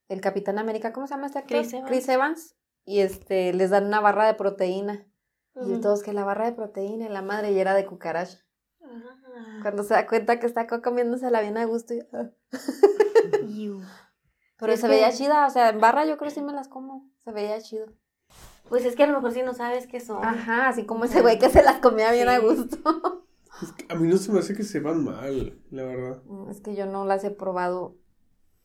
[0.08, 1.58] El Capitán América, ¿cómo se llama este actor?
[1.58, 1.88] Chris Evans.
[1.90, 2.56] Chris Evans.
[2.84, 5.06] Y este, les dan una barra de proteína.
[5.54, 8.38] Y todos que la barra de proteína y la madre y era de cucaracha.
[8.82, 9.21] Ah.
[9.62, 11.94] Cuando se da cuenta que está co- comiéndosela bien a gusto.
[11.94, 12.30] y- ah.
[14.58, 16.68] Pero se que- veía chida, o sea, en barra yo creo que sí me las
[16.68, 17.10] como.
[17.24, 17.86] Se veía chido.
[18.68, 20.24] Pues es que a lo mejor si no sabes qué son.
[20.24, 22.46] Ajá, así como ese güey que se las comía bien a Sí.
[22.46, 23.24] gusto.
[23.62, 26.22] Es que a mí no se me hace que sepan mal, la verdad.
[26.24, 27.96] Mm, Es que yo no las he probado.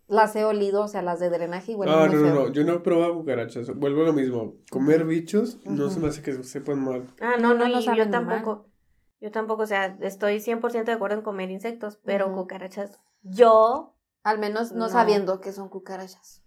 [0.08, 2.64] Las he olido, o sea, las de drenaje y huelen Ah, no, no, no, yo
[2.64, 3.76] no he probado cucarachas.
[3.76, 4.54] Vuelvo a lo mismo.
[4.72, 7.06] Comer bichos no se me hace que sepan mal.
[7.20, 8.64] Ah, no, no, No, no y saben yo mal.
[9.20, 13.94] Yo tampoco, o sea, estoy 100% de acuerdo en comer insectos, pero cucarachas, yo,
[14.24, 14.90] Al menos no, No.
[14.90, 16.42] sabiendo que son cucarachas.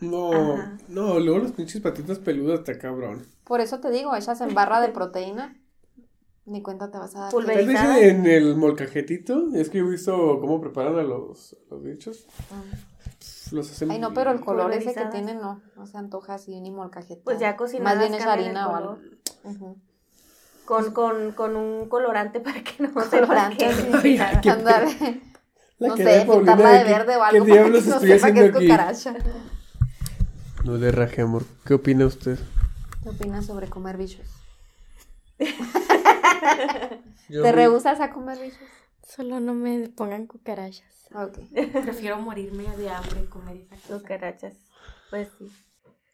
[0.00, 0.78] No, Ajá.
[0.88, 3.26] no, luego las pinches patitas peludas está cabrón.
[3.44, 5.56] Por eso te digo, hechas en barra de proteína.
[6.46, 7.30] Ni cuenta te vas a dar.
[7.32, 7.98] Pulverizada.
[8.00, 12.26] en el molcajetito, es que he visto cómo preparan a los, a los bichos.
[12.50, 13.54] Mm.
[13.56, 15.12] Los hacen Ay, no, pero el color ese que Pulverizadas.
[15.12, 17.22] tiene no, no se antoja así ni molcajeta.
[17.24, 18.98] pues ya Más cocinadas bien es harina o algo.
[19.44, 19.76] Ujú.
[20.64, 24.16] Con, con, con un colorante para que no Colorante, que sí.
[25.78, 28.40] La no sé, pintarla de de verde o ¿Qué algo para que no sepa que
[28.40, 28.66] es aquí?
[28.66, 29.14] cucaracha.
[30.64, 31.42] No le raje, amor.
[31.66, 32.38] ¿Qué opina usted?
[33.02, 34.26] ¿Qué opinas sobre comer bichos?
[35.36, 35.46] ¿Te
[37.28, 38.58] vi- rehusas a comer bichos?
[39.06, 41.08] Solo no me pongan cucarachas.
[41.14, 41.38] Ok.
[41.82, 43.98] Prefiero morirme de hambre y comer esa cosa.
[43.98, 44.54] cucarachas.
[45.10, 45.52] Pues sí.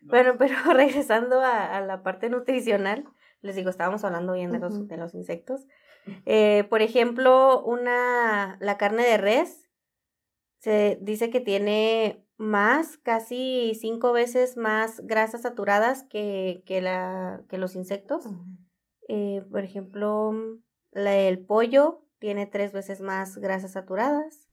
[0.03, 3.05] Bueno, pero regresando a, a la parte nutricional,
[3.43, 5.66] les digo, estábamos hablando bien de los, de los insectos.
[6.26, 9.70] Eh, por ejemplo, una, la carne de res
[10.59, 17.59] se dice que tiene más, casi cinco veces más grasas saturadas que, que, la, que
[17.59, 18.26] los insectos.
[19.09, 20.32] Eh, por ejemplo,
[20.91, 24.49] la, el pollo tiene tres veces más grasas saturadas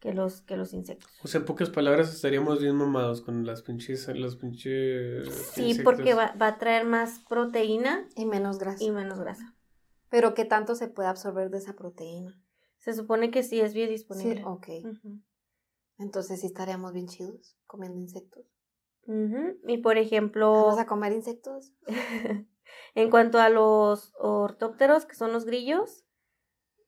[0.00, 1.10] que los, que los insectos.
[1.22, 5.84] O sea, en pocas palabras estaríamos bien mamados con las pinches, los pinches Sí, insectos.
[5.84, 8.82] porque va, va a traer más proteína Y menos grasa.
[8.82, 9.54] y menos grasa.
[10.08, 12.40] Pero ¿qué tanto se puede absorber de esa proteína?
[12.78, 14.36] Se supone que sí es biodisponible.
[14.36, 14.68] Sí, ok.
[15.98, 18.46] Entonces sí estaríamos bien chidos comiendo insectos.
[19.66, 21.72] Y por ejemplo, Vamos a comer insectos.
[22.94, 26.04] en cuanto a los ortópteros, que son los grillos,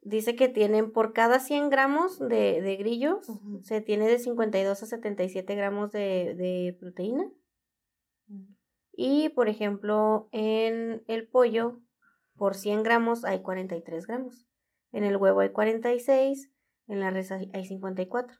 [0.02, 3.26] dice que tienen por cada 100 gramos de, de grillos,
[3.62, 7.30] se tiene de 52 a 77 gramos de, de proteína.
[8.92, 11.80] Y por ejemplo, en el pollo,
[12.36, 14.46] por 100 gramos hay 43 gramos.
[14.92, 16.50] En el huevo hay 46,
[16.88, 18.36] en la res hay hay 54.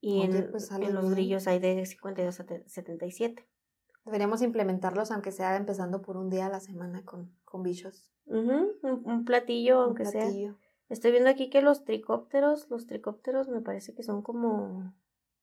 [0.00, 3.48] Y Oye, en, pues, en los grillos hay de 52 a te- 77.
[4.04, 8.12] Deberíamos implementarlos, aunque sea empezando por un día a la semana con, con bichos.
[8.26, 10.28] Un, un platillo, Un aunque sea.
[10.88, 14.94] Estoy viendo aquí que los tricópteros, los tricópteros me parece que son como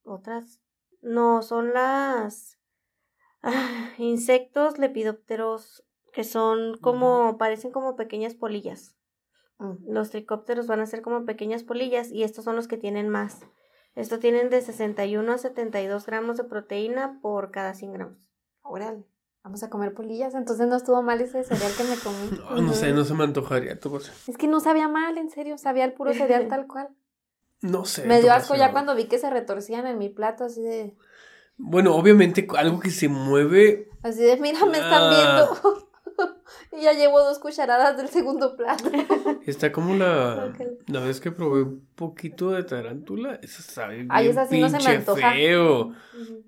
[0.03, 0.61] otras.
[1.01, 2.59] No, son las
[3.41, 5.83] ah, insectos lepidópteros
[6.13, 8.95] que son como, parecen como pequeñas polillas.
[9.57, 9.91] Mm.
[9.91, 13.41] Los tricópteros van a ser como pequeñas polillas y estos son los que tienen más.
[13.95, 18.30] Estos tienen de 61 a 72 gramos de proteína por cada 100 gramos.
[18.63, 19.03] Órale.
[19.43, 20.35] Vamos a comer polillas.
[20.35, 22.39] Entonces no estuvo mal ese cereal que me comí.
[22.55, 23.79] No, no sé, no se me antojaría.
[23.79, 25.57] tú, pues, Es que no sabía mal, en serio.
[25.57, 26.89] Sabía el puro cereal tal cual.
[27.61, 28.05] No sé.
[28.05, 30.95] Me dio asco ya cuando vi que se retorcían en mi plato, así de.
[31.57, 33.89] Bueno, obviamente algo que se mueve.
[34.01, 35.47] Así de, mira, me están Ah.
[35.53, 35.87] viendo.
[36.77, 38.89] y ya llevo dos cucharadas del segundo plato.
[39.45, 40.61] Está como la, Ok.
[40.87, 43.39] la vez que probé un poquito de tarántula.
[43.41, 45.31] Esa sabe bien Ay, esa sí no se me pinche antoja.
[45.33, 45.93] feo.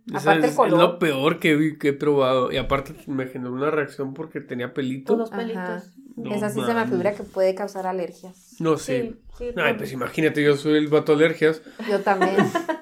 [0.07, 2.51] Esa Aparte el es, lo peor que, vi- que he probado.
[2.51, 5.21] Y aparte me generó una reacción porque tenía pelito.
[5.23, 5.37] Ajá.
[5.37, 5.89] pelitos.
[6.15, 8.55] No Esa sí se me figura que puede causar alergias.
[8.59, 9.15] No sé.
[9.37, 11.61] sí, Ay, por- pues imagínate, yo soy el vato alergias.
[11.89, 12.35] Yo también.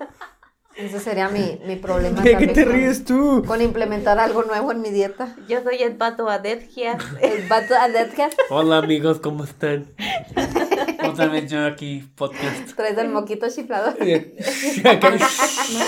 [0.82, 2.22] Ese sería mi, mi problema.
[2.22, 3.44] ¿De qué te con- ríes tú?
[3.46, 5.36] Con implementar algo nuevo en mi dieta.
[5.48, 6.98] Yo soy el pato adetgia.
[7.22, 8.34] El vato alergias.
[8.50, 9.94] Hola amigos, ¿cómo están?
[11.08, 12.74] Otra vez yo aquí, podcast.
[12.76, 13.94] Traes el moquito chiflador.
[14.00, 14.06] No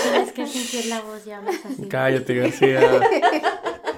[0.02, 1.88] tienes que fingir la voz, ya hablas así.
[1.88, 2.80] Cállate, García.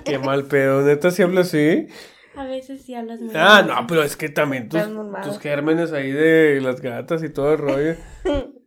[0.04, 0.82] Qué mal pedo.
[0.82, 1.88] ¿Neta si hablas así?
[2.36, 4.82] A veces sí hablas muy Ah, no, pero es que también tus,
[5.24, 7.94] tus gérmenes ahí de las gatas y todo el rollo.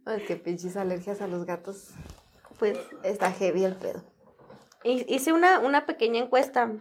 [0.05, 1.89] Ay, qué pinches alergias a los gatos.
[2.59, 4.03] Pues Está heavy el pedo.
[4.83, 6.71] hi- hice una, una pequeña encuesta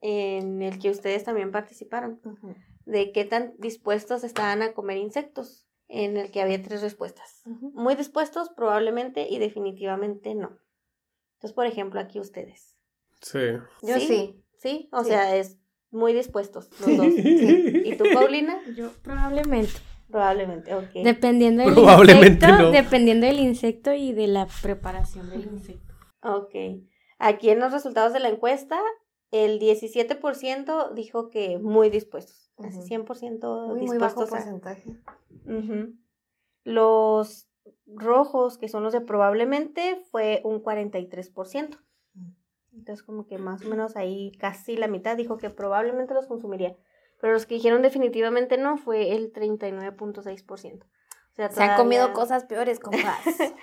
[0.00, 2.20] en el que ustedes también participaron
[2.86, 7.42] de qué tan dispuestos estaban a comer insectos, en el que había tres respuestas.
[7.44, 10.58] Muy dispuestos, probablemente, y definitivamente no.
[11.34, 12.76] Entonces, por ejemplo, aquí ustedes.
[13.20, 13.38] Sí.
[13.82, 14.42] Yo sí.
[14.58, 14.88] ¿Sí?
[14.92, 15.10] O Sí.
[15.10, 15.58] sea, es
[15.90, 17.14] muy dispuestos los dos.
[17.16, 18.60] ¿Y tú, Paulina?
[18.74, 19.72] Yo probablemente.
[20.10, 20.90] Probablemente, ok.
[21.04, 22.70] Dependiendo del Probablemente insecto, no.
[22.70, 25.94] dependiendo del insecto y de la preparación del insecto.
[26.22, 26.54] Ok.
[27.18, 28.80] Aquí en los resultados de la encuesta,
[29.30, 32.50] el 17% dijo que muy dispuestos.
[32.60, 32.86] Casi Ujú.
[33.06, 34.30] 100% Muy, muy bajo dispuestos a...
[34.30, 34.96] porcentaje.
[36.64, 37.48] Los
[37.86, 41.78] rojos, que son los de probablemente, fue un 43%.
[42.72, 46.76] Entonces, como que más o menos ahí casi la mitad dijo que probablemente los consumiría.
[47.20, 50.82] Pero los que dijeron definitivamente no fue el 39.6%.
[50.84, 53.20] O sea, Se han comido todavía- cosas peores, compas.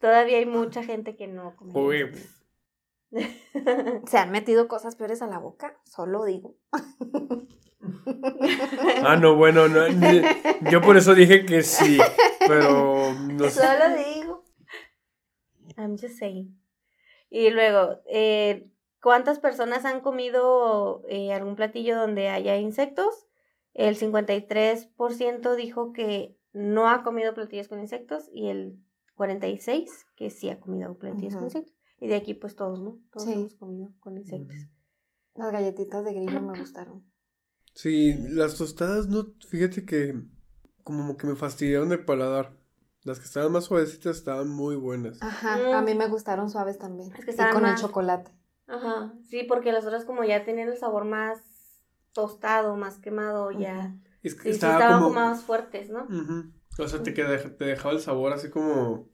[0.00, 1.72] Todavía hay mucha gente que no come.
[1.78, 2.10] Uy.
[4.06, 6.56] Se han metido cosas peores a la boca, solo digo.
[9.04, 10.22] Ah, no, bueno, no, ni-
[10.70, 11.98] yo por eso dije que sí,
[12.46, 13.60] pero no sé.
[13.62, 14.44] Solo digo.
[15.76, 16.58] I'm just saying.
[17.30, 18.68] Y luego, eh,
[19.04, 23.28] ¿cuántas personas han comido eh, algún platillo donde haya insectos?
[23.74, 28.78] El 53% dijo que no ha comido platillos con insectos y el
[29.16, 29.86] 46%
[30.16, 31.74] que sí ha comido platillos con insectos.
[32.00, 32.98] Y de aquí pues todos, ¿no?
[33.12, 33.32] Todos Sí.
[33.34, 34.56] hemos comido con insectos.
[35.34, 37.04] Las galletitas de grillo me gustaron.
[37.74, 40.14] Sí, las tostadas no, fíjate que
[40.82, 42.56] como que me fastidiaron el paladar.
[43.02, 45.20] Las que estaban más suavecitas estaban muy buenas.
[45.22, 45.74] Ajá, Mm.
[45.74, 47.12] a mí me gustaron suaves también.
[47.18, 48.30] Es que y con más- el chocolate.
[48.66, 51.42] Ajá, sí, porque las otras como ya tenían el sabor más
[52.12, 53.94] tostado, más quemado, ya.
[54.22, 55.14] Es que Sí, sí estaba estaban como...
[55.14, 56.04] más fuertes, ¿no?
[56.04, 56.52] Ujú.
[56.78, 59.08] O sea, te, queda- te dejaba el sabor así como...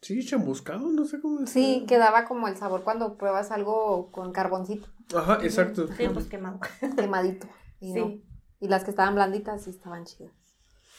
[0.00, 1.86] Sí, chambuscado, no sé cómo Sí, decirlo.
[1.86, 5.86] quedaba como el sabor cuando pruebas algo con carboncito, Ajá, exacto.
[5.96, 6.58] Sí, pues quemado.
[6.96, 7.46] quemadito.
[7.78, 8.06] Y, no.
[8.08, 8.24] Sí.
[8.58, 10.32] y las que estaban blanditas sí estaban chidas.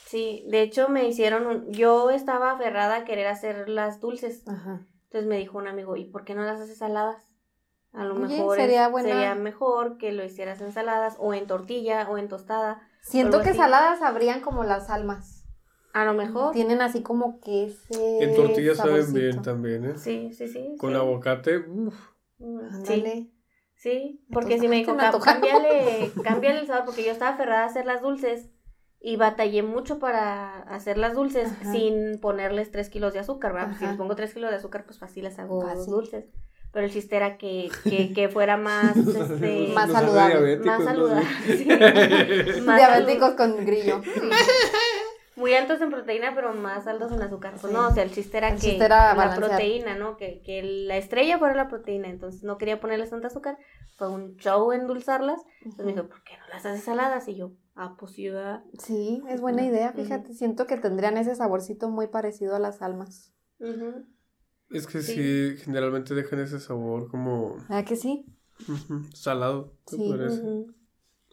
[0.06, 1.72] Sí, de hecho me hicieron un...
[1.74, 4.48] Yo estaba aferrada a querer hacer las dulces.
[4.48, 4.86] Ajá.
[5.06, 7.26] Entonces me dijo un amigo, ¿y por qué no las haces saladas?
[7.94, 11.46] A lo Oye, mejor sería buena- sería mejor que lo hicieras en saladas o en
[11.48, 12.82] tortilla o en tostada.
[13.02, 13.58] Siento que así.
[13.60, 15.46] saladas habrían como las almas.
[15.94, 16.54] A lo mejor.
[16.54, 18.24] Tienen así como que ese.
[18.24, 19.98] En tortillas saben bien también, ¿eh?
[19.98, 20.76] Sí, sí, sí.
[20.80, 20.96] Con sí.
[20.96, 21.96] aguacate, uff.
[22.40, 23.32] Mm, Sí,
[23.76, 27.68] sí, porque si me dijo, me cámbiale, cámbiale el sabor, porque yo estaba aferrada a
[27.68, 28.50] hacer las dulces
[29.00, 31.72] y batallé mucho para hacer las dulces Ajá.
[31.72, 33.68] sin ponerles 3 kilos de azúcar, ¿verdad?
[33.70, 35.92] Pues Si les pongo 3 kilos de azúcar, pues fácil las hago Fácil.
[35.92, 36.26] dulces.
[36.74, 41.26] Pero el chiste era que, que, que fuera más, este, Más saludable, más saludable.
[41.46, 41.68] Sí.
[42.56, 42.62] sí.
[42.62, 44.02] Más Diabéticos salud- con grillo.
[44.04, 44.10] sí.
[45.36, 47.56] Muy altos en proteína, pero más altos en azúcar.
[47.60, 47.74] Pues Sí.
[47.74, 49.50] no, o sea, el chiste era El que chiste era la balancear.
[49.50, 50.16] proteína, ¿no?
[50.16, 52.08] Que, que la estrella fuera la proteína.
[52.10, 53.58] Entonces no quería ponerles tanta azúcar.
[53.98, 55.42] Fue un show endulzarlas.
[55.64, 57.28] Entonces me dijo, ¿por qué no las haces saladas?
[57.28, 58.64] Y yo, ah, pues sí, ¿verdad?
[58.78, 60.36] Sí, es buena idea, fíjate.
[60.36, 63.34] Siento que tendrían ese saborcito muy parecido a las almas.
[63.60, 64.06] Ujú.
[64.74, 65.14] Es que Sí.
[65.16, 65.58] sí.
[65.64, 68.26] generalmente dejan ese sabor como ¿Verdad que sí?
[69.14, 69.74] salado.
[69.88, 70.12] Sí.
[70.14, 70.74] Ujú.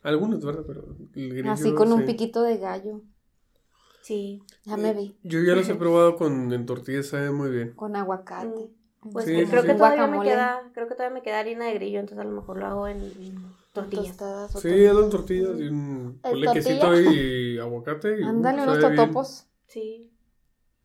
[0.03, 0.65] Algunos, ¿verdad?
[0.67, 3.03] Pero el grillo, Así con un piquito de gallo.
[4.03, 4.43] Sí.
[4.65, 5.17] Ya me vi.
[5.23, 7.73] Yo ya los he probado con en tortillas, sabe muy bien.
[7.75, 8.71] Con aguacate.
[9.13, 9.69] Pues Sí, creo sí.
[9.69, 12.35] que todavía me queda, creo que todavía me queda harina de grillo, entonces a lo
[12.39, 14.09] mejor lo hago en, en tortillas.
[14.17, 17.11] Tostadas Sí, hazlo en tortillas y un ¿En ponle quesito tortilla?
[17.13, 18.21] y aguacate.
[18.21, 18.97] Y, Ándale, uh, unos bien.
[18.97, 19.47] totopos.
[19.67, 20.11] Sí.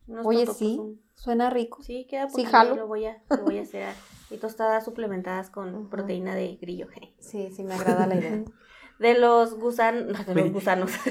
[0.07, 0.75] Unos Oye, totopos sí.
[0.77, 1.82] son- Suena rico.
[1.84, 2.76] Sí, queda Sí, poquito, jalo.
[2.76, 3.88] Lo voy a, lo voy a hacer.
[4.30, 6.88] Y tostadas suplementadas con proteína de grillo.
[7.20, 8.43] Sí, sí, me agrada la idea.
[8.99, 10.89] De los gusanos, de los gusanos.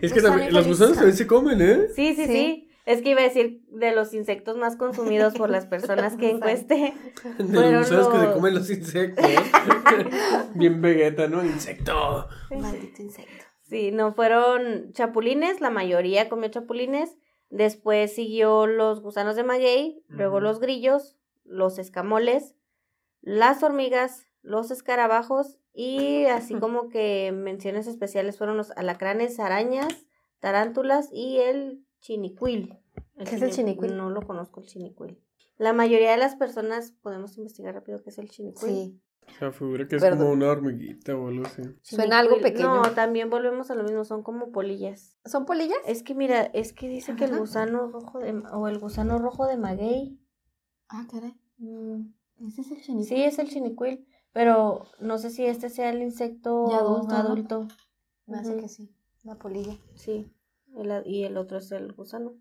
[0.00, 1.88] es que Gusano los gusanos también se comen, ¿eh?
[1.96, 2.32] Sí, sí, Sí.
[2.32, 2.66] sí.
[2.86, 6.36] Es que iba a decir de los insectos más consumidos por las personas que Gusano.
[6.52, 6.94] encueste.
[7.38, 9.26] De Fueron los gusanos que se comen los insectos.
[10.54, 11.44] bien vegeta, ¿no?
[11.44, 12.28] Insecto.
[12.50, 13.44] Maldito insecto.
[13.68, 17.16] Sí, no fueron chapulines, la mayoría comió chapulines.
[17.50, 22.54] Después siguió los gusanos de maguey, luego los grillos, los escamoles,
[23.20, 30.06] las hormigas, los escarabajos y así como que menciones especiales fueron los alacranes, arañas,
[30.38, 32.78] tarántulas y el chinicuil.
[33.18, 33.96] ¿Qué es el chinicuil?
[33.96, 35.20] No lo conozco el chinicuil.
[35.58, 38.72] La mayoría de las personas, podemos investigar rápido qué es el chinicuil.
[38.72, 39.00] Sí.
[39.38, 40.18] Se figura que es Perdón.
[40.18, 41.62] como una hormiguita o algo así.
[41.82, 42.82] Suena algo pequeño.
[42.82, 45.16] No, también volvemos a lo mismo, son como polillas.
[45.24, 45.78] ¿Son polillas?
[45.86, 49.46] Es que mira, es que dice que el gusano rojo de o el gusano rojo
[49.46, 50.20] de maguey.
[50.88, 51.34] Ah, caray.
[51.58, 52.12] mm,
[52.48, 53.06] Ese es el chinicuil.
[53.08, 57.68] Sí, es el chinicuil, pero no sé si este sea el insecto Ya adulto, adulto.
[58.26, 58.90] Me hace que sí.
[59.22, 59.76] La polilla.
[59.94, 60.30] Sí.
[60.76, 62.34] el y el otro es el gusano.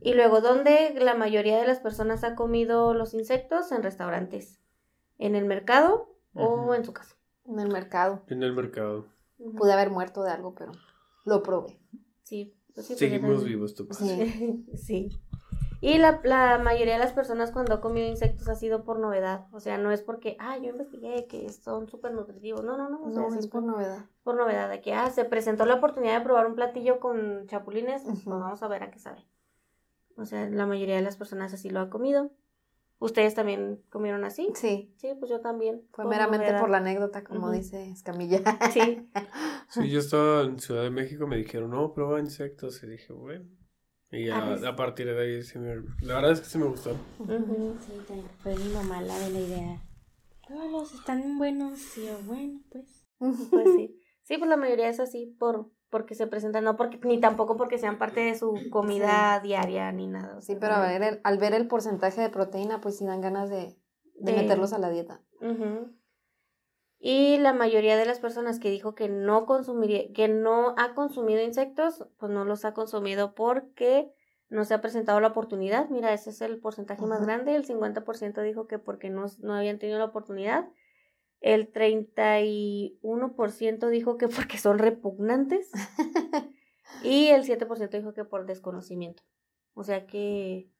[0.00, 3.70] Y luego, ¿dónde la mayoría de las personas ha comido los insectos?
[3.72, 4.60] En restaurantes.
[5.18, 7.14] En el mercado o en su casa.
[7.46, 8.22] En el mercado.
[8.28, 9.06] En el mercado.
[9.56, 10.72] Pude haber muerto de algo, pero
[11.24, 11.78] lo probé.
[12.22, 12.56] Sí.
[12.74, 13.86] pues sí, Seguimos vivos, tú.
[13.90, 14.64] Sí.
[14.74, 15.20] sí.
[15.80, 19.48] Y la, la mayoría de las personas cuando ha comido insectos ha sido por novedad.
[19.52, 22.64] O sea, no es porque, ah, yo investigué que son súper nutritivos.
[22.64, 23.02] No, no, no.
[23.02, 24.06] O sea, No, es por novedad.
[24.22, 24.70] por novedad.
[24.70, 28.02] De que, ah, se presentó la oportunidad de probar un platillo con chapulines.
[28.04, 28.30] Pues Ujú.
[28.30, 29.26] vamos a ver a qué sabe.
[30.16, 32.30] O sea, la mayoría de las personas así lo ha comido.
[32.98, 34.50] ¿Ustedes también comieron así?
[34.54, 34.94] Sí.
[34.96, 35.82] Sí, pues yo también.
[35.92, 38.40] Fue meramente por la anécdota, como dice Escamilla.
[38.72, 39.08] Sí.
[39.68, 42.80] Sí, yo estaba en Ciudad de México, me dijeron, no, prueba insectos.
[42.84, 43.44] Y dije, bueno.
[44.12, 44.64] Y ya, sí.
[44.64, 47.00] a partir de ahí, sí me, la verdad es que sí me gustaron.
[47.18, 47.76] Ujú.
[47.80, 49.82] Sí, también fue mi mamá la de la idea.
[50.46, 51.98] Todos están buenos.
[51.98, 53.04] Y yo, bueno, pues.
[53.50, 54.00] Pues sí.
[54.22, 57.78] Sí, pues la mayoría es así por porque se presentan, no porque ni tampoco porque
[57.78, 60.38] sean parte de su comida diaria ni nada.
[60.38, 63.20] o Sí, pero a ver, el- al ver el porcentaje de proteína, pues sí dan
[63.20, 63.76] ganas de,
[64.16, 65.20] de De- meterlos a la dieta.
[65.40, 65.92] Ujú.
[66.98, 71.40] Y la mayoría de las personas que dijo que no consumiría, que no ha consumido
[71.42, 74.12] insectos, pues no los ha consumido porque
[74.48, 75.88] no se ha presentado la oportunidad.
[75.90, 77.54] Mira, ese es el porcentaje más grande.
[77.54, 80.66] El 50% dijo que porque no, no habían tenido la oportunidad.
[81.44, 85.70] El 31% dijo que porque son repugnantes.
[87.02, 89.22] y el 7% dijo que por desconocimiento.
[89.74, 90.70] O sea que,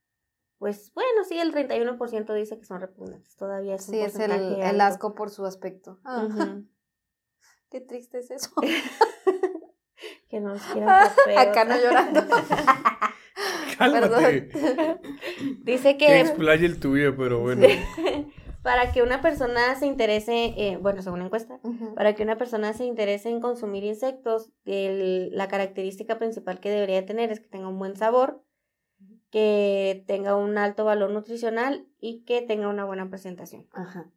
[0.57, 3.37] pues bueno, sí, el 31% dice que son repugnantes.
[3.37, 6.01] Todavía es un Sí, es el, asco por su aspecto.
[6.03, 6.29] Ah.
[7.71, 8.51] Qué triste es eso.
[10.29, 11.39] Que no los quieran feos.
[11.39, 12.21] Acá no llorando.
[13.79, 14.51] Cálmate.
[15.62, 17.67] Dice Que que explaye el tuyo, pero bueno.
[18.65, 21.61] Para que una persona se interese, eh, bueno, según la encuesta,
[21.95, 27.05] para que una persona se interese en consumir insectos, el- la característica principal que debería
[27.07, 28.43] tener es que tenga un buen sabor,
[29.31, 33.67] que tenga un alto valor nutricional y que tenga una buena presentación.
[33.73, 34.11] Ajá.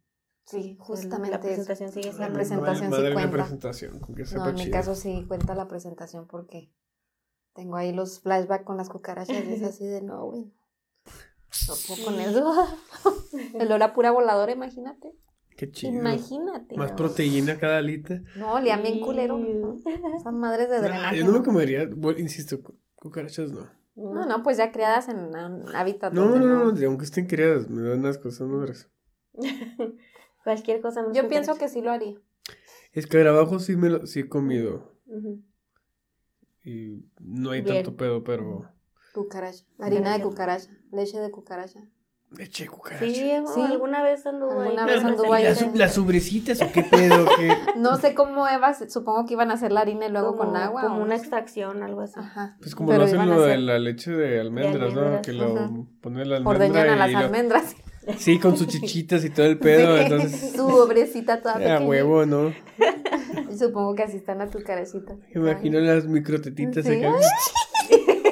[0.46, 1.42] Sí, La justamente eso.
[1.42, 2.34] presentación sigue La siendo.
[2.36, 3.32] presentación sí cuenta.
[3.32, 6.72] presentación, con que sepa No, en mi caso sí cuenta la presentación porque
[7.54, 10.54] tengo ahí los flashbacks con las cucarachas y es así de no, güey.
[11.68, 12.68] No puedo con eso.
[13.54, 15.14] El olor a pura voladora, imagínate.
[15.56, 15.94] Qué chido.
[15.94, 16.76] Imagínate.
[16.78, 16.96] Más no.
[16.98, 18.22] proteína cada alita.
[18.36, 19.40] No, olían bien culero.
[19.40, 19.82] Iu.
[20.24, 21.18] Son madres de Nah, drenaje.
[21.18, 21.44] yo no me ¿no?
[21.46, 23.68] comería, bueno, insisto, cu- cucarachas no.
[23.96, 26.14] No, no, pues ya criadas en un hábitat.
[26.14, 28.88] No, no, donde no, no, aunque estén criadas, me dan asco esas madres.
[30.44, 31.04] Cualquier cosa.
[31.14, 32.16] Yo pienso que sí lo haría.
[32.94, 34.94] Escarabajo sí me lo, sí he comido.
[36.64, 37.78] Y no hay Bien.
[37.78, 38.70] tanto pedo, pero.
[39.18, 39.64] Cucaracha.
[39.80, 40.70] Harina de cucaracha.
[40.92, 41.80] Leche de cucaracha.
[42.38, 43.06] Leche de cucaracha.
[43.06, 43.62] Sí, Sí.
[43.62, 44.76] alguna vez anduvo ahí.
[44.86, 45.44] Vez anduvo ahí.
[45.46, 47.26] ¿Las, las sobrecitas o qué pedo?
[47.38, 47.52] ¿Qué?
[47.78, 50.58] No sé cómo Eva, supongo que iban a hacer la harina y luego Como- con
[50.62, 50.82] agua.
[50.84, 52.20] Como una extracción, algo así.
[52.20, 52.58] Ajá.
[52.60, 55.00] Pues como Pero lo hacen a lo de la leche de almendras, ¿no?
[55.00, 55.72] almendras, Que lo ajá.
[56.02, 57.76] ponen la almendra Ordeñan a las lo- almendras.
[58.20, 60.52] Sí, con sus chichitas y todo el pedo, Sí, entonces...
[60.56, 61.80] Su obrecita toda A pequeña.
[61.82, 62.54] huevo, ¿no?
[63.58, 65.18] Supongo que así están las cucarachitas.
[65.34, 67.04] Me Imagino las microtetitas Sí.
[67.04, 67.16] acá.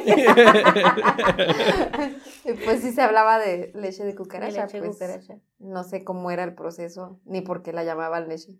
[2.64, 4.66] Pues sí se hablaba de leche de cucaracha.
[4.66, 5.40] leche pues, cucaracha.
[5.60, 8.58] No sé cómo era el proceso, ni por qué la llamaban leche.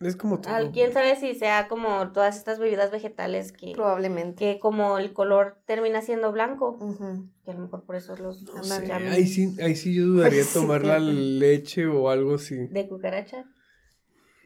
[0.00, 0.72] Es como todo.
[0.72, 4.54] ¿Quién sabe si sea como todas estas bebidas vegetales que, Probablemente.
[4.54, 7.28] que como el color termina siendo blanco, Ujú.
[7.44, 10.42] que a lo mejor por eso los No sé, ahí sí, ahí sí yo dudaría
[10.52, 12.66] tomar la leche o algo así.
[12.66, 13.44] de cucaracha.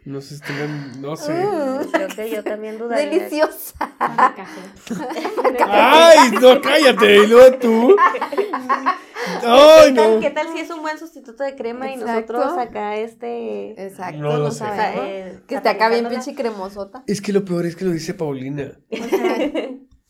[0.06, 1.32] No sé si tengan, no sé.
[1.34, 3.10] Mm, Creo que yo también dudaría.
[3.10, 3.74] deliciosa.
[5.68, 7.24] ¡Ay, no, cállate!
[7.24, 7.96] ¿Y luego tú?
[9.42, 10.20] ¡Ay, ¿Qué tal, no!
[10.20, 12.34] qué tal si es un buen sustituto de crema Exacto.
[12.34, 13.84] y nosotros acá este...
[13.84, 14.64] Exacto, No no, lo sé.
[14.64, 15.04] o sea, sabemos.
[15.08, 17.02] eh, que esté acá bien pinche cremosota.
[17.06, 18.78] Es que lo peor es que lo dice Paulina.
[18.90, 19.50] O sea,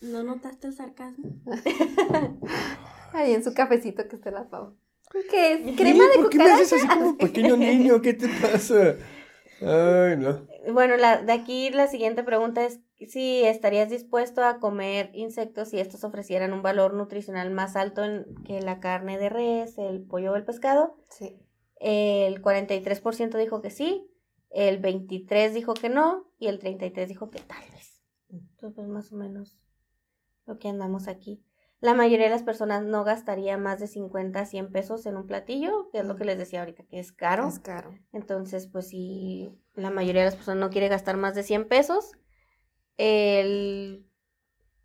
[0.02, 1.24] ¿no notaste el sarcasmo?
[3.12, 4.76] Ahí en su cafecito que esté la pavo.
[5.30, 5.76] ¿Qué es?
[5.76, 8.02] ¿Crema de ¿Por qué me haces así como pequeño niño?
[8.02, 8.96] ¿Qué te pasa?
[9.60, 10.46] Ay, no.
[10.72, 15.78] Bueno, la, de aquí la siguiente pregunta es si estarías dispuesto a comer insectos si
[15.78, 20.32] estos ofrecieran un valor nutricional más alto en- que la carne de res, el pollo
[20.32, 20.96] o el pescado.
[21.10, 21.38] Sí.
[21.78, 24.10] El 43% dijo que sí,
[24.50, 28.02] el 23% dijo que no y el 33% dijo que tal vez.
[28.30, 29.58] Entonces, pues más o menos
[30.46, 31.42] lo que andamos aquí.
[31.80, 35.26] La mayoría de las personas no gastaría más de 50 a 100 pesos en un
[35.26, 37.48] platillo, que es lo que les decía ahorita, que es caro.
[37.48, 37.94] Es caro.
[38.12, 42.12] Entonces, pues si la mayoría de las personas no quiere gastar más de 100 pesos,
[42.96, 44.06] el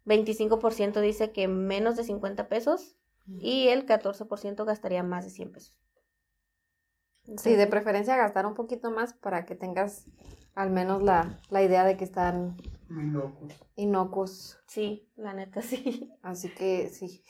[0.05, 2.97] 25% dice que menos de 50 pesos
[3.39, 5.77] y el 14% gastaría más de 100 pesos.
[7.37, 10.07] Sí, de preferencia gastar un poquito más para que tengas
[10.55, 12.57] al menos la, la idea de que están
[13.75, 14.57] inocuos.
[14.67, 16.09] Sí, la neta sí.
[16.21, 17.23] Así que sí,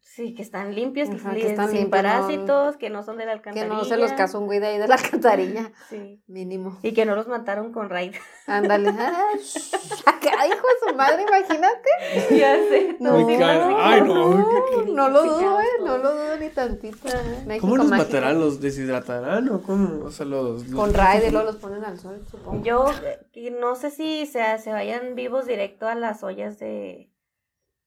[0.00, 3.16] Sí, que están limpios, que, Ajá, que están sin limpios, no- parásitos, que no son
[3.16, 3.74] de la que alcantarilla.
[3.74, 5.72] no se los casó un güey de ahí de la alcantarilla.
[5.88, 6.22] Sí.
[6.26, 6.78] Mínimo.
[6.82, 8.14] Y que no los mataron con raid.
[8.46, 8.90] Ándale.
[8.90, 11.88] Acá, hijo de su madre, imagínate.
[12.30, 12.96] ya sé.
[13.00, 13.76] No, Muy caro.
[13.78, 14.84] Ay, no.
[14.92, 15.64] No lo dudo, eh.
[15.82, 17.08] No lo dudo ni tantito.
[17.46, 18.08] México ¿Cómo los mágico.
[18.08, 18.38] matarán?
[18.38, 20.04] ¿Los deshidratarán o cómo?
[20.04, 20.66] O sea, los...
[20.68, 22.62] los- Con raid y luego los ponen al sol, supongo.
[22.62, 27.12] Yo eh, que no sé si se, se vayan vivos directo a las ollas de,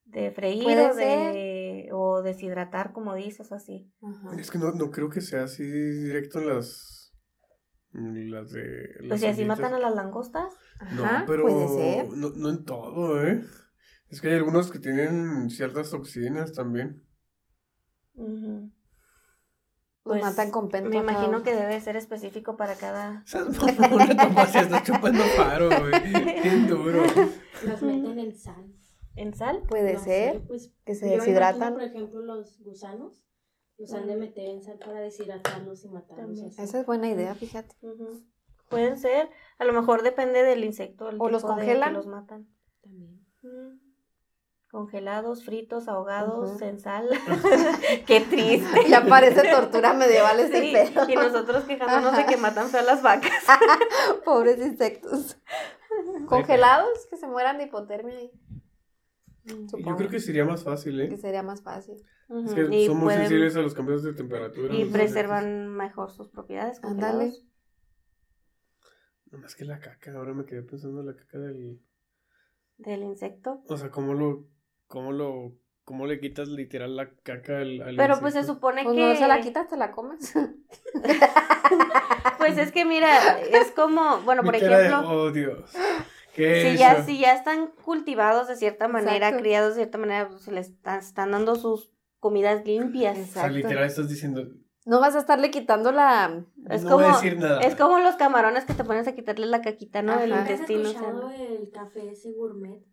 [0.05, 3.91] de freír o, de, o deshidratar, como dices, así.
[4.01, 4.35] Ajá.
[4.39, 7.13] Es que no, no creo que sea así directo en las...
[7.93, 8.95] en Las de...
[8.99, 10.53] Pues las si así matan a las langostas.
[10.95, 12.09] No, Ajá, pero puede ser.
[12.09, 13.43] No, no en todo, ¿eh?
[14.09, 17.03] Es que hay algunos que tienen ciertas toxinas también.
[20.05, 20.89] Pues, matan con pento.
[20.91, 23.23] Me imagino que debe ser específico para cada...
[23.25, 26.41] O sea, no, no, Tomás, ya está chupando paro, güey.
[26.43, 27.01] Bien duro.
[27.65, 28.71] Los meten en sal.
[29.15, 29.63] ¿En sal?
[29.67, 31.55] Puede No ser pues, que se deshidratan.
[31.57, 33.23] imagino, por ejemplo, los gusanos.
[33.77, 36.39] Los han de meter en sal para deshidratarlos y matarlos.
[36.39, 36.61] Así.
[36.61, 37.75] Esa es buena idea, fíjate.
[37.81, 38.23] Ujú.
[38.69, 39.29] Pueden ser.
[39.57, 41.09] A lo mejor depende del insecto.
[41.09, 41.93] el O los tipo de que congelan.
[41.93, 42.47] los matan.
[42.81, 43.25] También.
[43.41, 43.84] Mm.
[44.75, 46.65] Congelados, fritos, ahogados, Ujú.
[46.65, 47.07] en sal.
[48.05, 48.89] Qué triste.
[48.89, 51.09] Ya parece tortura medieval ese Sí, pedo.
[51.09, 53.31] y nosotros quejándonos de que matan feo a las vacas.
[54.25, 55.37] Pobres insectos.
[56.27, 58.17] Congelados, que se mueran de hipotermia.
[58.17, 58.31] ahí.
[59.45, 61.17] Yo creo que sería más fácil, que ¿eh?
[61.19, 61.95] sería más fácil.
[62.45, 64.75] Es que y son muy pueden- sensibles a los cambios de temperatura.
[64.75, 66.83] Y preservan mejor sus propiedades.
[66.83, 66.91] Ándale.
[67.13, 67.23] congelados.
[67.27, 67.51] insectos.
[69.31, 71.79] Nomás que la caca, ahora me quedé pensando en la caca del...
[72.77, 73.63] Del insecto.
[73.69, 74.53] O sea, ¿cómo lo...
[74.87, 75.53] cómo lo...
[75.83, 79.01] cómo le quitas literal la caca al, al Pero pues se supone Pues que.
[79.01, 80.33] no se la quitas, te la comes.
[82.37, 85.71] Pues es que mira, es como, bueno, Mi por cara de, ejemplo, oh, Dios.
[86.35, 87.05] ¿Qué si es ya, eso?
[87.05, 89.39] si ya están cultivados de cierta manera, Exacto.
[89.39, 93.17] criados de cierta manera, pues, se les está- están dando sus comidas limpias.
[93.17, 94.45] O sea, literal estás diciendo,
[94.85, 96.43] No vas a estarle quitando la.
[96.69, 97.61] Es no como, voy a decir nada.
[97.61, 100.19] es como los camarones que te pones a quitarle la caquita, ¿no?
[100.19, 100.43] Del Ajá.
[100.43, 100.81] ¿Has intestino.
[100.81, 101.31] o sea, escuchado ¿no?
[101.31, 102.83] el café ese gourmet?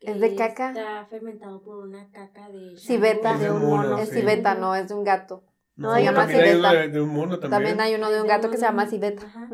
[0.00, 0.70] Que ¿Es de caca?
[0.70, 2.76] Está fermentado por una caca de...
[2.76, 3.38] Civeta.
[3.38, 3.98] de un mono.
[3.98, 4.16] Es sí.
[4.16, 5.44] civeta, no, es de un gato.
[5.76, 6.70] No, se llama también hay civeta.
[6.70, 7.50] uno de, un mono también.
[7.50, 9.26] También hay uno de un gato que se llama civeta.
[9.26, 9.48] Ajá.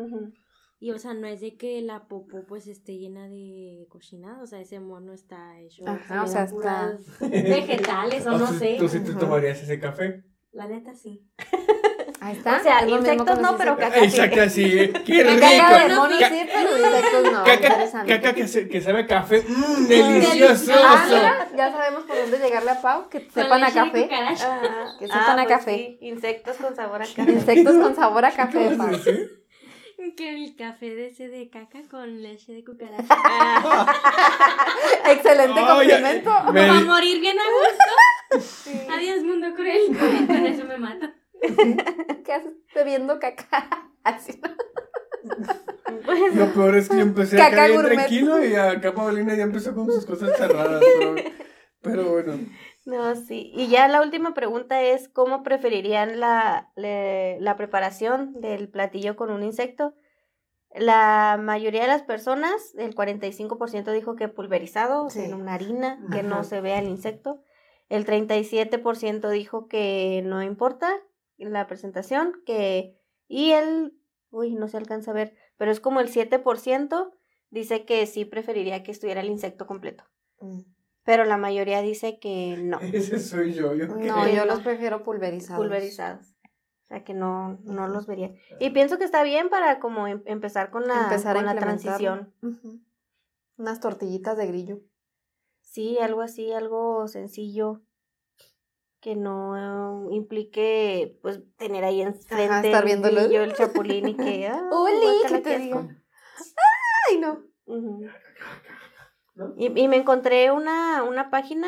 [0.83, 4.47] Y o sea, no es de que la popó pues esté llena de cochinado, o
[4.47, 8.77] sea, ese mono está hecho Ajá, o sea, puras vegetales o no ¿tú- sé.
[8.79, 10.23] ¿Tú sí te tomarías ese café?
[10.51, 11.29] La neta sí.
[12.23, 12.57] Ahí está.
[12.57, 13.97] O sea, es insectos no, pero caca.
[14.03, 14.91] Exacto, sí.
[15.05, 15.39] ¡Qué rico!
[15.41, 17.43] Caca de mono sí, pero insectos no.
[17.43, 19.43] Caca, caca que, se- que sabe a café.
[19.47, 20.71] ¡Mmm, delicioso!
[20.75, 24.07] Ah, mira, ya sabemos por dónde llegarle a Pau, que Con sepan a café.
[24.13, 25.75] Ah, Que sepan a pues café.
[25.75, 27.31] sí, insectos con sabor a café.
[27.31, 28.89] Insectos con sabor a café, ¿Cómo Pau.
[30.15, 33.07] Que el café de ese de caca con leche de cucaracha.
[35.11, 36.31] Excelente Ay, ya- complemento.
[36.53, 38.93] me- Va a morir bien a gusto.
[38.93, 39.97] Adiós, mundo cruel.
[40.27, 41.13] Con eso me mata.
[42.25, 43.89] ¿Qué haces bebiendo caca?
[44.03, 44.39] Así.
[46.05, 49.43] Pues, Lo peor es que yo empecé Caca acá bien tranquilo y acá Paulina ya
[49.43, 50.81] empezó con sus cosas cerradas.
[50.99, 51.15] Pero,
[51.81, 52.39] pero bueno.
[52.85, 53.51] No, sí.
[53.55, 59.29] Y ya la última pregunta es, ¿cómo preferirían la, le- la preparación del platillo con
[59.31, 59.93] un insecto?
[60.73, 65.99] La mayoría de las personas, el 45% dijo que pulverizado, o sea, en una harina,
[66.11, 67.43] que no se vea el insecto.
[67.89, 70.89] El 37% dijo que no importa
[71.49, 72.97] la presentación, que...
[73.27, 73.93] Y el...
[74.29, 77.11] Uy, no se alcanza a ver, pero es como el 7%
[77.49, 80.05] dice que sí preferiría que estuviera el insecto completo.
[81.03, 83.73] Pero la mayoría dice que no, Ese soy yo.
[83.75, 85.61] No, yo los prefiero pulverizados.
[85.61, 86.27] pulverizados.
[86.85, 88.33] O sea que no, no los vería.
[88.59, 91.55] Y pienso que está bien para como em- empezar con la, Empezar a con la
[91.55, 92.33] transición.
[93.57, 94.79] Unas tortillitas de grillo.
[95.61, 97.81] Sí, algo así, algo sencillo
[99.01, 103.23] que no eh, implique pues tener ahí enfrente estar el viéndolo.
[103.23, 105.89] grillo, el chapulín y que ah, guácala, que te asco.
[107.09, 107.19] Ay.
[107.19, 107.43] ¿No?
[109.57, 111.67] Y, y me encontré una, una página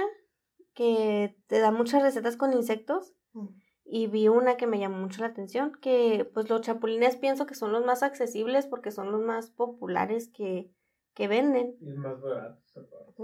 [0.73, 3.47] que te da muchas recetas con insectos Mm.
[3.85, 7.55] y vi una que me llamó mucho la atención, que pues los chapulines pienso que
[7.55, 10.69] son los más accesibles porque son los más populares que,
[11.13, 11.75] que venden.
[11.81, 12.59] Y es más barato.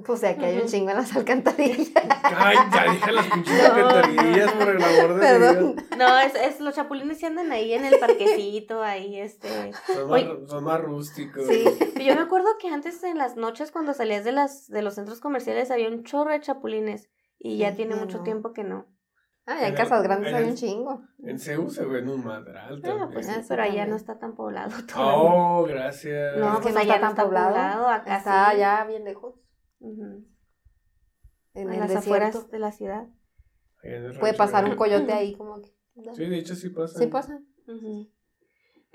[0.06, 1.90] Pues de aquí hay un chingo en las alcantarillas.
[2.24, 5.76] Ay, ya deja las pinches alcantarillas por el amor de Perdón.
[5.76, 5.88] Dios.
[5.98, 9.72] No, es, es los chapulines que andan ahí en el parquecito, ahí este...
[9.88, 11.48] Son más, son más rústicos.
[11.48, 11.64] Sí,
[12.06, 15.20] yo me acuerdo que antes en las noches cuando salías de las de los centros
[15.20, 17.10] comerciales había un chorro de chapulines
[17.40, 18.24] y ya Sí, tiene mucho no.
[18.24, 18.86] tiempo que no.
[19.52, 21.02] Ah, ya en En casas grandes en hay un chingo.
[21.24, 23.10] En Ceú se ven un madral Ah, también.
[23.12, 23.90] pues sí, Ah, sí, pero allá también.
[23.90, 25.14] no está tan poblado todavía.
[25.18, 26.38] Oh, gracias.
[26.38, 27.48] No, Es que pues no allá está no tan está poblado.
[27.50, 28.58] poblado, acá Está sí.
[28.60, 29.36] ya bien lejos.
[29.82, 30.26] En
[31.56, 32.00] En el las desierto.
[32.00, 33.08] afueras de la ciudad.
[33.84, 35.70] Ahí en el Puede pasar un coyote ahí como que.
[36.16, 37.00] Sí, de hecho sí pasa.
[37.00, 37.40] Sí pasa.
[37.68, 38.08] Ujú.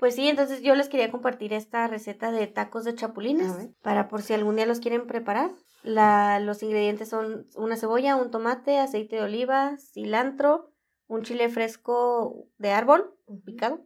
[0.05, 3.51] Pues sí, entonces yo les quería compartir esta receta de tacos de chapulines
[3.81, 5.49] para por si algún día los quieren preparar.
[5.81, 10.71] La, los ingredientes son una cebolla, un tomate, aceite de oliva, cilantro,
[11.07, 13.83] un chile fresco de árbol picado,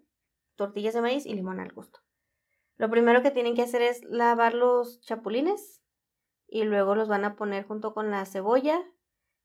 [0.57, 2.01] tortillas de maíz y limón al gusto.
[2.76, 5.82] Lo primero que tienen que hacer es lavar los chapulines
[6.49, 8.84] y luego los van a poner junto con la cebolla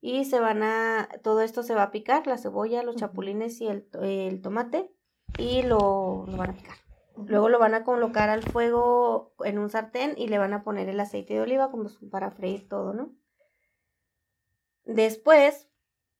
[0.00, 3.68] y se van a, todo esto se va a picar, la cebolla, los chapulines y
[3.68, 4.90] el, el tomate
[5.38, 6.76] y lo, lo van a picar.
[7.16, 10.88] Luego lo van a colocar al fuego en un sartén y le van a poner
[10.88, 13.12] el aceite de oliva como para freír todo, ¿no?
[14.84, 15.68] Después,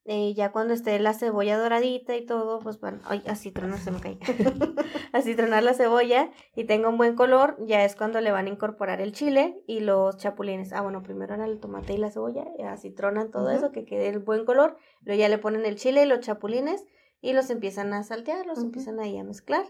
[0.05, 3.91] eh, ya cuando esté la cebolla doradita y todo, pues van, ay, así tronar se
[3.91, 4.19] me cae.
[5.13, 8.51] así tronar la cebolla y tenga un buen color, ya es cuando le van a
[8.51, 10.73] incorporar el chile y los chapulines.
[10.73, 13.85] Ah, bueno, primero era el tomate y la cebolla, y así tronan todo eso, que
[13.85, 14.77] quede el buen color.
[15.03, 16.85] Luego ya le ponen el chile y los chapulines
[17.25, 19.65] y los empiezan a saltear, los empiezan ahí a mezclar.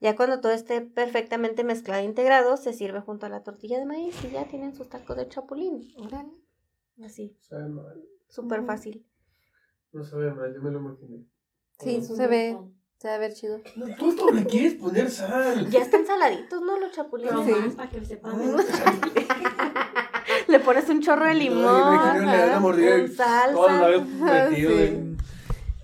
[0.00, 3.86] Ya cuando todo esté perfectamente mezclado e integrado, se sirve junto a la tortilla de
[3.86, 5.88] maíz y ya tienen sus tacos de chapulín.
[5.98, 6.32] Órale.
[7.04, 8.02] Así, Sabe mal.
[8.28, 9.04] súper fácil.
[9.92, 11.26] No sabe mal, yo me lo imaginé.
[11.80, 12.58] Sí, se ve.
[12.98, 13.58] Se va a ver chido.
[13.74, 15.68] No, tú todo le quieres poner sal.
[15.70, 16.78] Ya están saladitos, ¿no?
[16.78, 17.32] Los chapulines.
[17.34, 17.62] Pero Sí.
[17.66, 18.56] más para que sepan.
[20.48, 23.52] Le pones un chorro de limón, imagino, le da una mordida con salsa.
[23.52, 24.82] Todos la vez metido Sí.
[24.82, 25.16] en...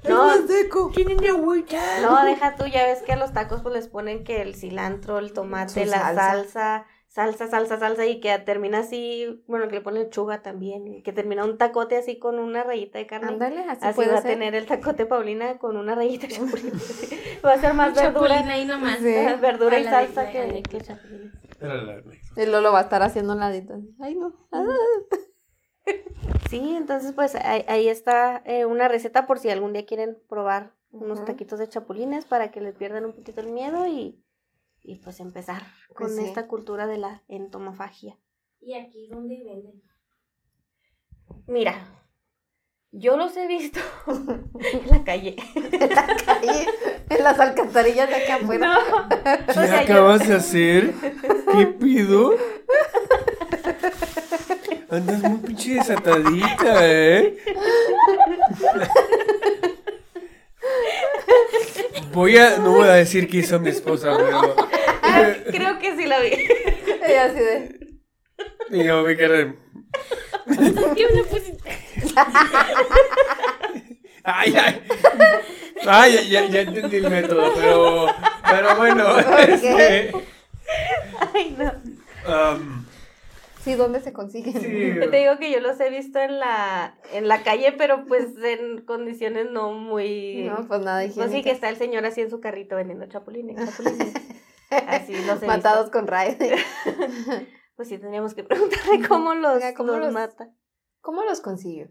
[0.06, 0.90] No, seco.
[0.94, 1.78] ¿Tienen agüita?
[2.02, 5.18] no, deja tú, ya ves que a los tacos pues les ponen que el cilantro,
[5.18, 6.30] el tomate, Su la salsa.
[6.30, 6.86] salsa.
[7.08, 11.12] salsa, salsa, salsa, y que termina así, bueno, que le ponen lechuga también, y que
[11.12, 13.28] termina un tacote así con una rayita de carne.
[13.28, 16.72] Ándale, así, Así puede va a tener el tacote Paulina con una rayita de chapulín.
[17.44, 18.98] va a ser más verdura, Chapulín ahí nomás.
[18.98, 19.16] Sí.
[19.24, 20.62] más verdura y la salsa la que.
[22.36, 23.74] Y Lolo va a estar haciendo un ladito.
[24.00, 24.32] Ay, no.
[24.52, 24.64] Ah.
[26.50, 30.72] Sí, entonces pues ahí, ahí está eh, una receta por si algún día quieren probar
[30.90, 34.22] unos taquitos de chapulines para que les pierdan un poquito el miedo y,
[34.82, 35.62] y pues empezar
[35.94, 36.24] con Pues sí.
[36.24, 38.18] esta cultura de la entomofagia.
[38.60, 39.82] ¿Y aquí dónde venden?
[41.46, 41.74] Mira,
[42.90, 45.36] yo los he visto en la calle.
[45.54, 46.66] En la calle,
[47.10, 48.66] en las alcantarillas de aquí afuera.
[48.66, 49.08] No,
[49.46, 50.94] ¿Qué o sea, yo- acabas de hacer?
[51.52, 52.32] ¿Qué pido?
[54.90, 57.36] Andas muy pinche desatadita, ¿eh?
[62.12, 62.56] Voy a...
[62.58, 64.56] No voy a decir que hizo mi esposa, pero...
[65.50, 66.30] creo que sí la vi.
[67.06, 67.78] Ella así de.
[68.70, 69.54] Y yo me quedé...
[74.24, 74.82] Ay, ay.
[75.86, 78.06] Ay, ya, ya, ya entendí el método, pero...
[78.50, 80.12] Pero bueno, este...
[81.34, 81.72] Ay, no.
[82.26, 82.87] um,
[83.68, 84.54] Sí, ¿dónde se consiguen?
[84.54, 84.60] sí,
[85.10, 88.84] Te digo que yo los he visto en la, en la calle, pero pues en
[88.86, 90.44] condiciones no muy...
[90.44, 91.52] No, pues nada Pues sí, que higiénicas.
[91.54, 94.14] está el señor así en su carrito vendiendo chapulines, chapulines.
[94.86, 95.98] Así los he Matados visto.
[95.98, 96.36] con raíz.
[97.76, 100.52] Pues sí, tendríamos que preguntarle cómo los, Oiga, ¿cómo los los- mata.
[101.00, 101.88] ¿Cómo los consiguió?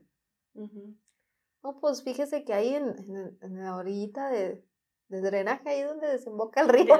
[0.54, 4.64] No, pues fíjese que ahí en, en- en la orillita de,
[5.08, 6.94] de drenaje, ahí donde desemboca el río.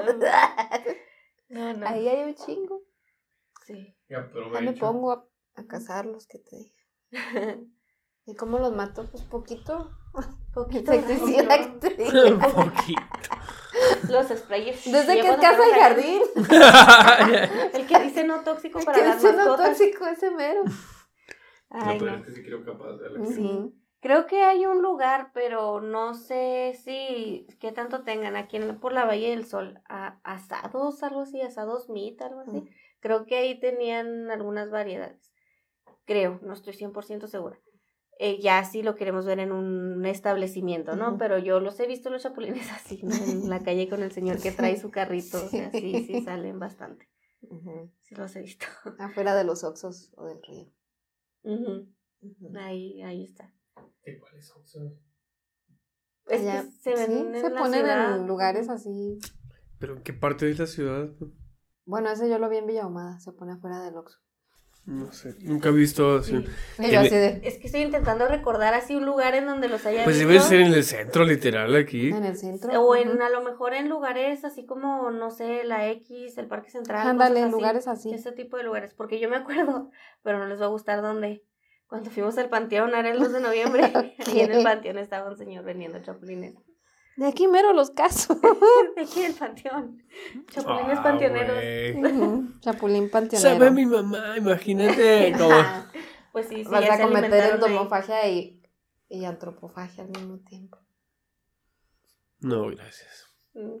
[1.50, 1.86] No, no.
[1.86, 2.82] ahí hay un chingo.
[3.66, 3.94] Sí.
[4.08, 5.24] Ya Ya me pongo a,
[5.56, 6.76] a cazarlos, que te diga.
[8.26, 9.06] ¿Y cómo los mato?
[9.10, 9.90] Pues poquito.
[10.54, 11.80] Poquito Insecticida, rápido.
[11.80, 12.04] que te
[12.54, 13.02] poquito.
[14.10, 14.90] Los sprayers.
[14.90, 16.22] Desde que es casa y jardín.
[17.74, 19.78] El que dice no tóxico para Que las uno mascotas.
[19.78, 20.62] tóxico ese mero.
[21.70, 22.18] Ay, no, pero no.
[22.18, 23.40] es que sí quiero capaz de Sí.
[23.40, 23.74] Ujú.
[24.00, 28.92] Creo que hay un lugar, pero no sé si qué tanto tengan aquí en, por
[28.92, 29.80] la Valle del Sol.
[29.88, 32.60] A, asados, algo así, asados meat, algo así.
[32.62, 32.68] Mm.
[33.00, 35.32] Creo que ahí tenían algunas variedades.
[36.04, 37.58] Creo, no estoy 100% segura.
[38.20, 41.16] Eh, ya sí lo queremos ver en un establecimiento, ¿no?
[41.18, 43.14] Pero yo los he visto los chapulines así, ¿no?
[43.14, 45.44] En la calle con el señor que trae su carrito.
[45.44, 47.08] O sea, sí, sí salen bastante.
[47.42, 47.92] Ujú.
[48.00, 48.66] Sí los he visto.
[48.98, 50.66] Afuera de los oxos o del río.
[51.44, 51.88] Ujú.
[52.58, 53.52] Ahí, ahí está.
[54.20, 54.74] ¿Cuáles esos?
[56.26, 58.16] Es Allá- que se ven sí, en se la ponen ciudad.
[58.16, 59.18] en lugares así.
[59.78, 61.08] ¿Pero en qué parte de la ciudad?
[61.88, 64.18] Bueno, ese yo lo vi en Villa Ahumada, se pone afuera del Oxxo.
[64.84, 65.34] No sé.
[65.40, 66.36] Nunca he visto así.
[66.38, 66.44] Sí.
[66.78, 69.46] Y En yo el- así de, Es que estoy intentando recordar así un lugar en
[69.46, 70.28] donde los haya Pues visto.
[70.32, 72.10] debe ser en el centro, literal, aquí.
[72.10, 72.70] en el centro.
[72.82, 76.70] O en, a lo mejor en lugares así como, no sé, la X, el Parque
[76.70, 77.06] Central.
[77.08, 78.12] Ándale, en lugares así.
[78.12, 78.92] Ese tipo de lugares.
[78.94, 79.90] Porque yo me acuerdo,
[80.22, 81.42] pero no les va a gustar dónde.
[81.86, 85.38] Cuando fuimos al panteón, era el 2 de noviembre, y en el panteón estaba un
[85.38, 86.54] señor vendiendo chapulines.
[87.18, 88.38] De aquí mero los casos.
[88.96, 90.02] De aquí del panteón.
[90.50, 91.56] Chapulines Ah, panteoneros.
[91.56, 92.04] güey.
[92.04, 93.50] Ujú, Chapulín panteonero.
[93.58, 95.32] Sabe mi mamá, imagínate.
[95.38, 95.54] Como...
[96.32, 98.62] Pues sí, sí, Vas ya a cometer entomofagia y,
[99.08, 100.78] y antropofagia al mismo tiempo.
[102.40, 103.26] No, gracias.
[103.54, 103.78] Mm.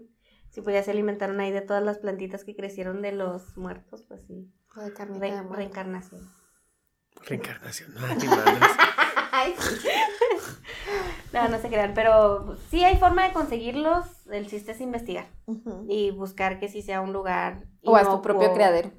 [0.50, 4.02] Sí, pues ya se alimentaron ahí de todas las plantitas que crecieron de los muertos,
[4.08, 4.50] pues sí.
[4.76, 5.54] O de carnita Re- de muerto.
[5.56, 6.28] reencarnación.
[7.24, 7.94] Reencarnación.
[7.94, 8.70] Madres.
[9.30, 9.88] Ay, sí.
[11.32, 14.06] No, no se crean, pero sí hay forma de conseguirlos.
[14.28, 15.26] El chiste es investigar
[15.86, 17.64] y buscar que sí sea un lugar.
[17.82, 18.90] O a tu propio criadero.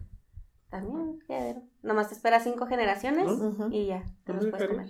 [0.69, 1.63] También, criadero.
[1.81, 3.27] Nomás te esperas cinco generaciones
[3.71, 4.87] y ya, te los puedes comer.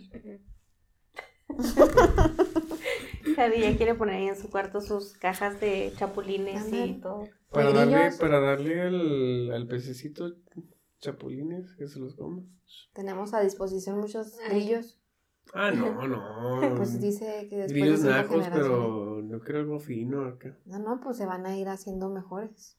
[3.36, 7.24] Javi ya quiere poner ahí en su cuarto sus cajas de chapulines y todo.
[7.52, 10.36] Para darle, para darle al, al pececito
[11.00, 12.44] chapulines que se los coma.
[12.94, 14.99] Tenemos a disposición muchos grillos.
[15.54, 16.76] Ah, no, no.
[16.78, 18.68] Pues dice que después Grillos de cinco nacos, generaciones.
[18.72, 20.56] pero no quiero algo fino acá.
[20.66, 22.78] No, no, pues se van a ir haciendo mejores.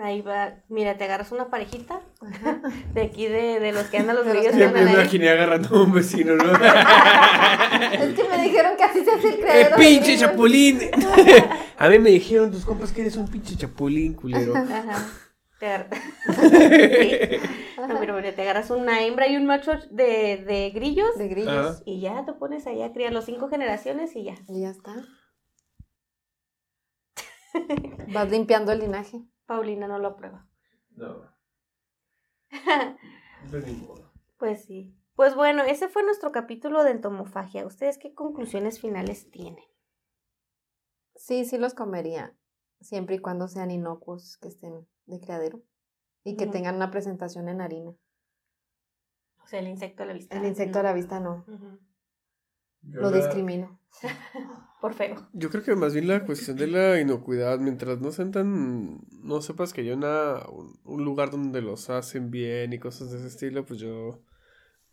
[0.00, 2.60] Ahí va, mira, te agarras una parejita Ajá.
[2.94, 5.92] de aquí de, de los que andan los grillos Ya me imaginé agarrando a un
[5.92, 6.44] vecino, ¿no?
[6.52, 9.76] es que me dijeron que así se hace el ¡Eh, criadero.
[9.76, 10.78] de pinche chapulín!
[11.76, 14.54] a mí me dijeron tus compas que eres un pinche chapulín, culero.
[14.56, 15.04] Ajá.
[15.58, 16.00] Te agarras.
[16.28, 17.36] Sí.
[17.76, 17.86] Ajá.
[17.94, 21.76] No, pero mira, te agarras una hembra y un macho de, de grillos De grillos.
[21.76, 21.82] Ajá.
[21.84, 24.34] y ya te pones ahí a criar los cinco generaciones y ya.
[24.48, 24.94] Y ya está.
[28.12, 29.22] Vas limpiando el linaje.
[29.46, 30.48] Paulina no lo aprueba.
[30.90, 31.22] No.
[33.50, 33.64] Pues.
[34.36, 34.94] Pues sí.
[35.14, 37.64] Pues bueno, ese fue nuestro capítulo de entomofagia.
[37.66, 39.64] ¿Ustedes qué conclusiones finales tienen?
[41.14, 42.36] Sí, sí los comería.
[42.80, 45.62] Siempre y cuando sean inocuos, que estén de criadero.
[46.24, 47.90] Y que tengan una presentación en harina.
[49.42, 50.38] O sea, el insecto a la vista.
[50.38, 51.44] El insecto a la vista no.
[52.82, 53.80] Lo la- discrimino.
[54.80, 55.26] Por feo.
[55.32, 59.40] Yo creo que más bien la cuestión de la inocuidad, mientras no sean tan, no
[59.42, 63.26] sepas que hay una, un, un lugar donde los hacen bien y cosas de ese
[63.26, 64.20] estilo, pues yo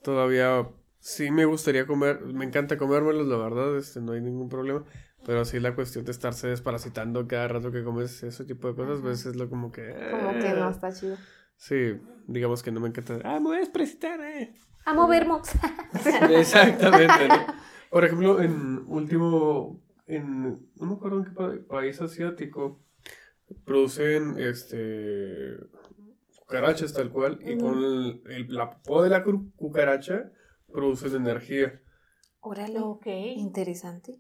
[0.03, 0.67] todavía
[0.99, 4.83] Sí, me gustaría comer, me encanta comérmelos, la verdad, este, no hay ningún problema.
[5.25, 8.99] Pero sí la cuestión de estarse desparasitando cada rato que comes ese tipo de cosas,
[9.01, 9.93] pues es lo como que...
[10.11, 10.71] Como que no ah.
[10.71, 11.17] está chido.
[11.57, 13.19] Sí, digamos que no me encanta.
[13.23, 14.53] Ah, me voy a desparasitar, eh.
[14.85, 15.51] A mover mox.
[16.29, 17.27] Exactamente.
[17.27, 17.45] ¿no?
[17.89, 20.43] Por ejemplo, en último, en,
[20.75, 22.83] no me acuerdo en qué pa- país asiático,
[23.63, 25.57] producen este
[26.39, 30.31] cucarachas tal cual y con el, el- la de la cu- cucaracha
[30.71, 31.81] producen energía.
[32.45, 32.79] Órale.
[33.37, 34.19] Interesante.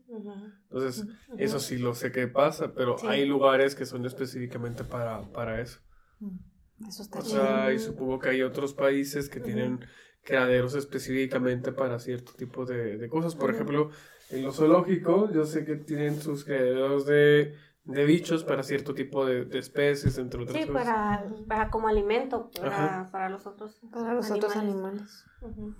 [0.63, 1.05] Entonces,
[1.37, 3.05] eso sí lo sé que pasa, pero Sí.
[3.07, 5.79] hay lugares que son específicamente para, para eso.
[6.19, 9.79] Mm, Eso está O sea, y supongo que hay otros países que tienen
[10.23, 13.35] criaderos específicamente para cierto tipo de, de cosas.
[13.35, 13.91] Por ejemplo,
[14.31, 17.53] en los zoológicos, yo sé que tienen sus criaderos de,
[17.85, 20.85] de bichos para cierto tipo de, de especies, entre otras Sí, cosas.
[20.85, 25.23] para, para como alimento, para, para los otros Para los otros animales.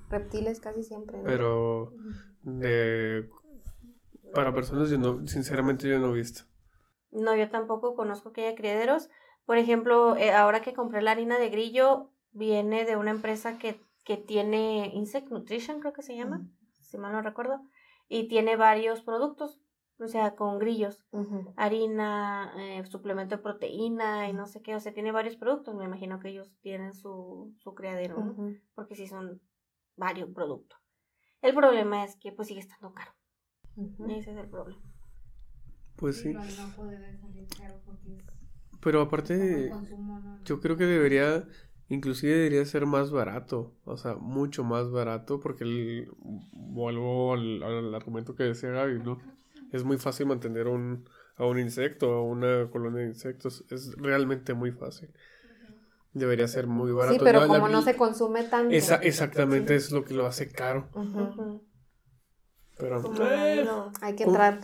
[0.09, 1.17] Reptiles casi siempre.
[1.17, 1.23] ¿no?
[1.23, 1.93] Pero
[2.43, 3.27] de,
[4.33, 6.43] para personas, yo no, sinceramente, yo no he visto.
[7.11, 9.09] No, yo tampoco conozco que haya criaderos.
[9.45, 13.79] Por ejemplo, eh, ahora que compré la harina de grillo, viene de una empresa que,
[14.03, 16.47] que tiene Insect Nutrition, creo que se llama,
[16.81, 17.61] si mal no recuerdo,
[18.09, 19.61] y tiene varios productos,
[19.99, 21.05] o sea, con grillos,
[21.55, 25.75] harina, eh, suplemento de proteína y no sé qué, o sea, tiene varios productos.
[25.75, 28.55] Me imagino que ellos tienen su, su criadero, ¿no?
[28.73, 29.41] Porque sí son
[29.95, 30.79] varios productos.
[31.41, 33.11] El problema es que pues sigue estando caro.
[34.09, 34.81] Ese es el problema.
[35.95, 36.33] Pues sí.
[38.81, 39.71] Pero aparte,
[40.43, 41.47] yo creo que debería,
[41.87, 47.95] inclusive debería ser más barato, o sea, mucho más barato, porque el, vuelvo al, al
[47.95, 49.17] argumento que decía Gaby, ¿no?
[49.75, 54.53] Es muy fácil mantener un, a un insecto, a una colonia de insectos, es realmente
[54.53, 55.09] muy fácil.
[56.13, 57.15] Debería ser muy barato.
[57.15, 58.73] Sí, pero la- como no se consume tanto.
[58.73, 60.87] Esa- exactamente es lo que lo hace caro,
[62.77, 63.01] pero...
[63.01, 64.61] Lo- Hay que entrar.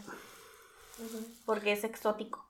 [1.45, 2.47] Porque es exótico.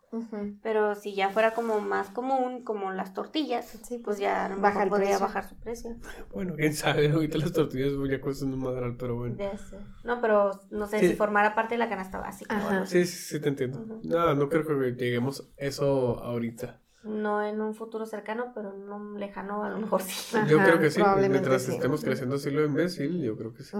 [0.62, 5.07] Pero si ya fuera como más común, como las tortillas, Sí, pues ya baja podría
[5.07, 5.26] precio.
[5.26, 5.95] bajar su precio.
[6.34, 9.36] Bueno, quién sabe, ahorita las tortillas ya cuestan un madral, pero bueno.
[9.38, 9.80] Ya sé.
[10.03, 11.09] No, pero no sé Sí.
[11.09, 12.86] si formara parte de la canasta básica.
[12.86, 13.80] Sí, sí, sí, te entiendo.
[13.80, 14.01] Ujú.
[14.03, 16.80] No, no creo que lleguemos a eso ahorita.
[17.03, 20.38] No en un futuro cercano, pero en un lejano a lo mejor sí.
[20.38, 21.72] Ajá, yo creo que sí, mientras sí.
[21.72, 23.76] estemos creciendo así lo imbécil, yo creo que sí.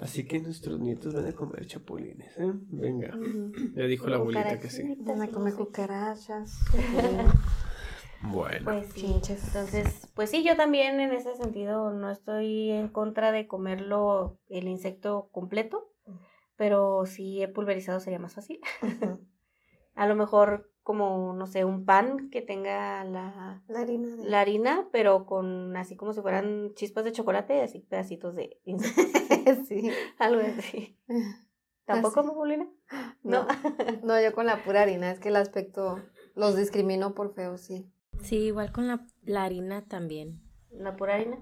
[0.00, 2.52] Así que nuestros nietos van a comer chapulines, ¿eh?
[2.70, 3.14] Venga,
[3.74, 4.96] ya dijo la abuelita que sí.
[5.00, 6.58] Van a comer cucarachas.
[8.22, 9.06] Bueno, Pues sí.
[9.06, 14.68] Entonces, pues sí, yo también en ese sentido no estoy en contra de comerlo el
[14.68, 15.90] insecto completo,
[16.54, 18.60] pero si he pulverizado sería más fácil.
[19.94, 24.24] A lo mejor como, no sé, un pan que tenga la, La harina de...
[24.28, 29.64] la harina, pero con así como si fueran chispas de chocolate, así pedacitos de insecto,
[29.68, 29.92] sí.
[30.18, 30.98] algo así.
[31.84, 32.28] ¿Tampoco, Así.
[32.30, 32.68] Paulina?
[33.22, 33.46] No.
[33.46, 33.46] No.
[34.02, 35.12] no, yo con la pura harina.
[35.12, 36.00] Es que el aspecto
[36.34, 37.86] los discrimino por feo, sí.
[38.22, 40.40] Sí, igual con la, la harina también.
[40.72, 41.38] ¿La pura harina?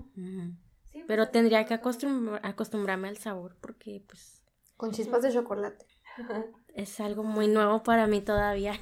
[0.93, 4.43] Sí, Pero tendría que acostumbr- acostumbrarme al sabor porque pues
[4.77, 5.87] Con chispas de chocolate.
[6.75, 8.75] es algo muy nuevo para mí todavía.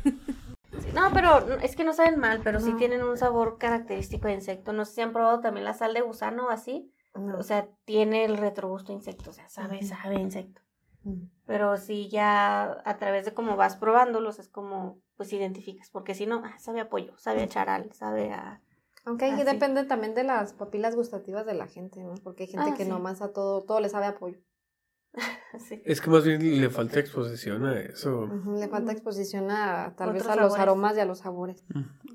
[0.97, 4.73] No, pero es que no saben mal, pero sí tienen un sabor característico de insecto.
[4.73, 6.91] No sé si han probado también la sal de gusano así.
[7.15, 7.39] No.
[7.39, 10.61] O sea, tiene el retrogusto insecto, o sea, sabe, sabe insecto.
[11.47, 16.27] Pero si ya a través de cómo vas probándolos es como, pues identificas, porque si
[16.27, 18.61] no, ah, sabe a pollo, sabe a charal, sabe a...
[19.05, 19.45] Aunque Así.
[19.45, 22.15] depende también de las papilas gustativas de la gente, ¿no?
[22.25, 22.91] Porque hay gente Ah, que sí.
[22.91, 24.41] nomás a todo, todo le sabe a pollo.
[25.59, 25.81] Sí.
[25.87, 28.29] es que más bien le falta exposición a eso.
[28.59, 31.64] Le falta exposición a tal vez a los aromas y a los sabores.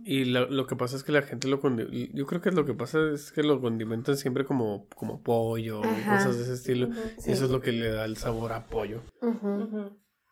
[0.04, 2.66] Y lo, lo que pasa es que la gente lo condi- yo creo que lo
[2.66, 6.90] que pasa es que lo condimentan siempre como, como pollo y cosas de ese estilo.
[7.26, 9.02] Y eso es lo que le da el sabor a pollo.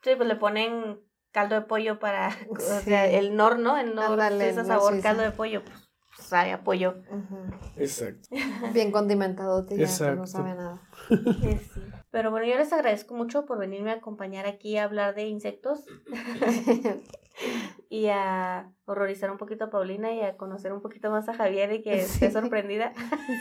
[0.04, 1.00] Sí, pues le ponen
[1.32, 3.78] caldo de pollo para, o sea, el nor, ¿no?
[3.78, 5.88] El nor, Ándale, ese el sabor, caldo de pollo, pues
[6.28, 6.96] sabe a pollo.
[7.10, 7.38] Ujú.
[7.78, 8.30] Exacto.
[8.74, 10.16] Bien condimentado, ya Exacto.
[10.16, 10.82] no sabe nada.
[11.10, 11.82] Sí, sí.
[12.11, 15.86] Pero bueno, yo les agradezco mucho por venirme a acompañar aquí a hablar de insectos
[17.90, 21.72] y a horrorizar un poquito a Paulina y a conocer un poquito más a Javier
[21.72, 22.94] y que esté sorprendida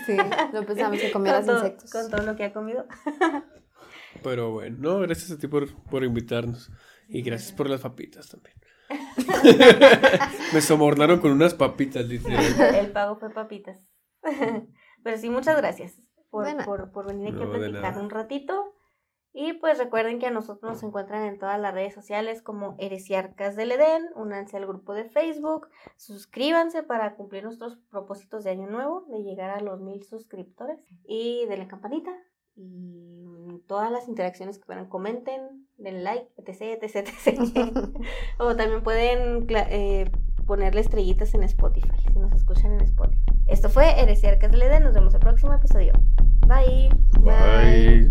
[0.04, 0.16] sí,
[0.52, 1.90] no pensamos que comieras con, todo, insectos.
[1.90, 2.86] con todo lo que ha comido.
[4.22, 6.70] Pero bueno, no, gracias a ti por, por invitarnos.
[7.08, 8.56] Y gracias por las papitas también.
[10.52, 12.74] Me sobornaron con unas papitas, literal.
[12.74, 13.78] El pago fue papitas.
[15.02, 18.74] Pero sí, muchas gracias por, por, por venir aquí No, a platicar un ratito.
[19.32, 23.56] Y pues recuerden que a nosotros nos encuentran en todas las redes sociales como Heresiarcas
[23.56, 24.06] del Edén.
[24.16, 25.68] Únanse al grupo de Facebook.
[25.96, 30.80] Suscríbanse para cumplir nuestros propósitos de año nuevo, de llegar a los mil suscriptores.
[31.04, 32.10] Y de la campanita.
[32.56, 37.68] Y todas las interacciones que puedan, comenten, den like, etc, etc, etc.
[38.38, 40.10] o también pueden eh,
[40.48, 43.22] ponerle estrellitas en Spotify, si nos escuchan en Spotify.
[43.46, 44.82] Esto fue Heresiarcas del Edén.
[44.82, 45.92] Nos vemos el próximo episodio.
[46.46, 46.88] Bye.
[47.20, 48.08] Bye.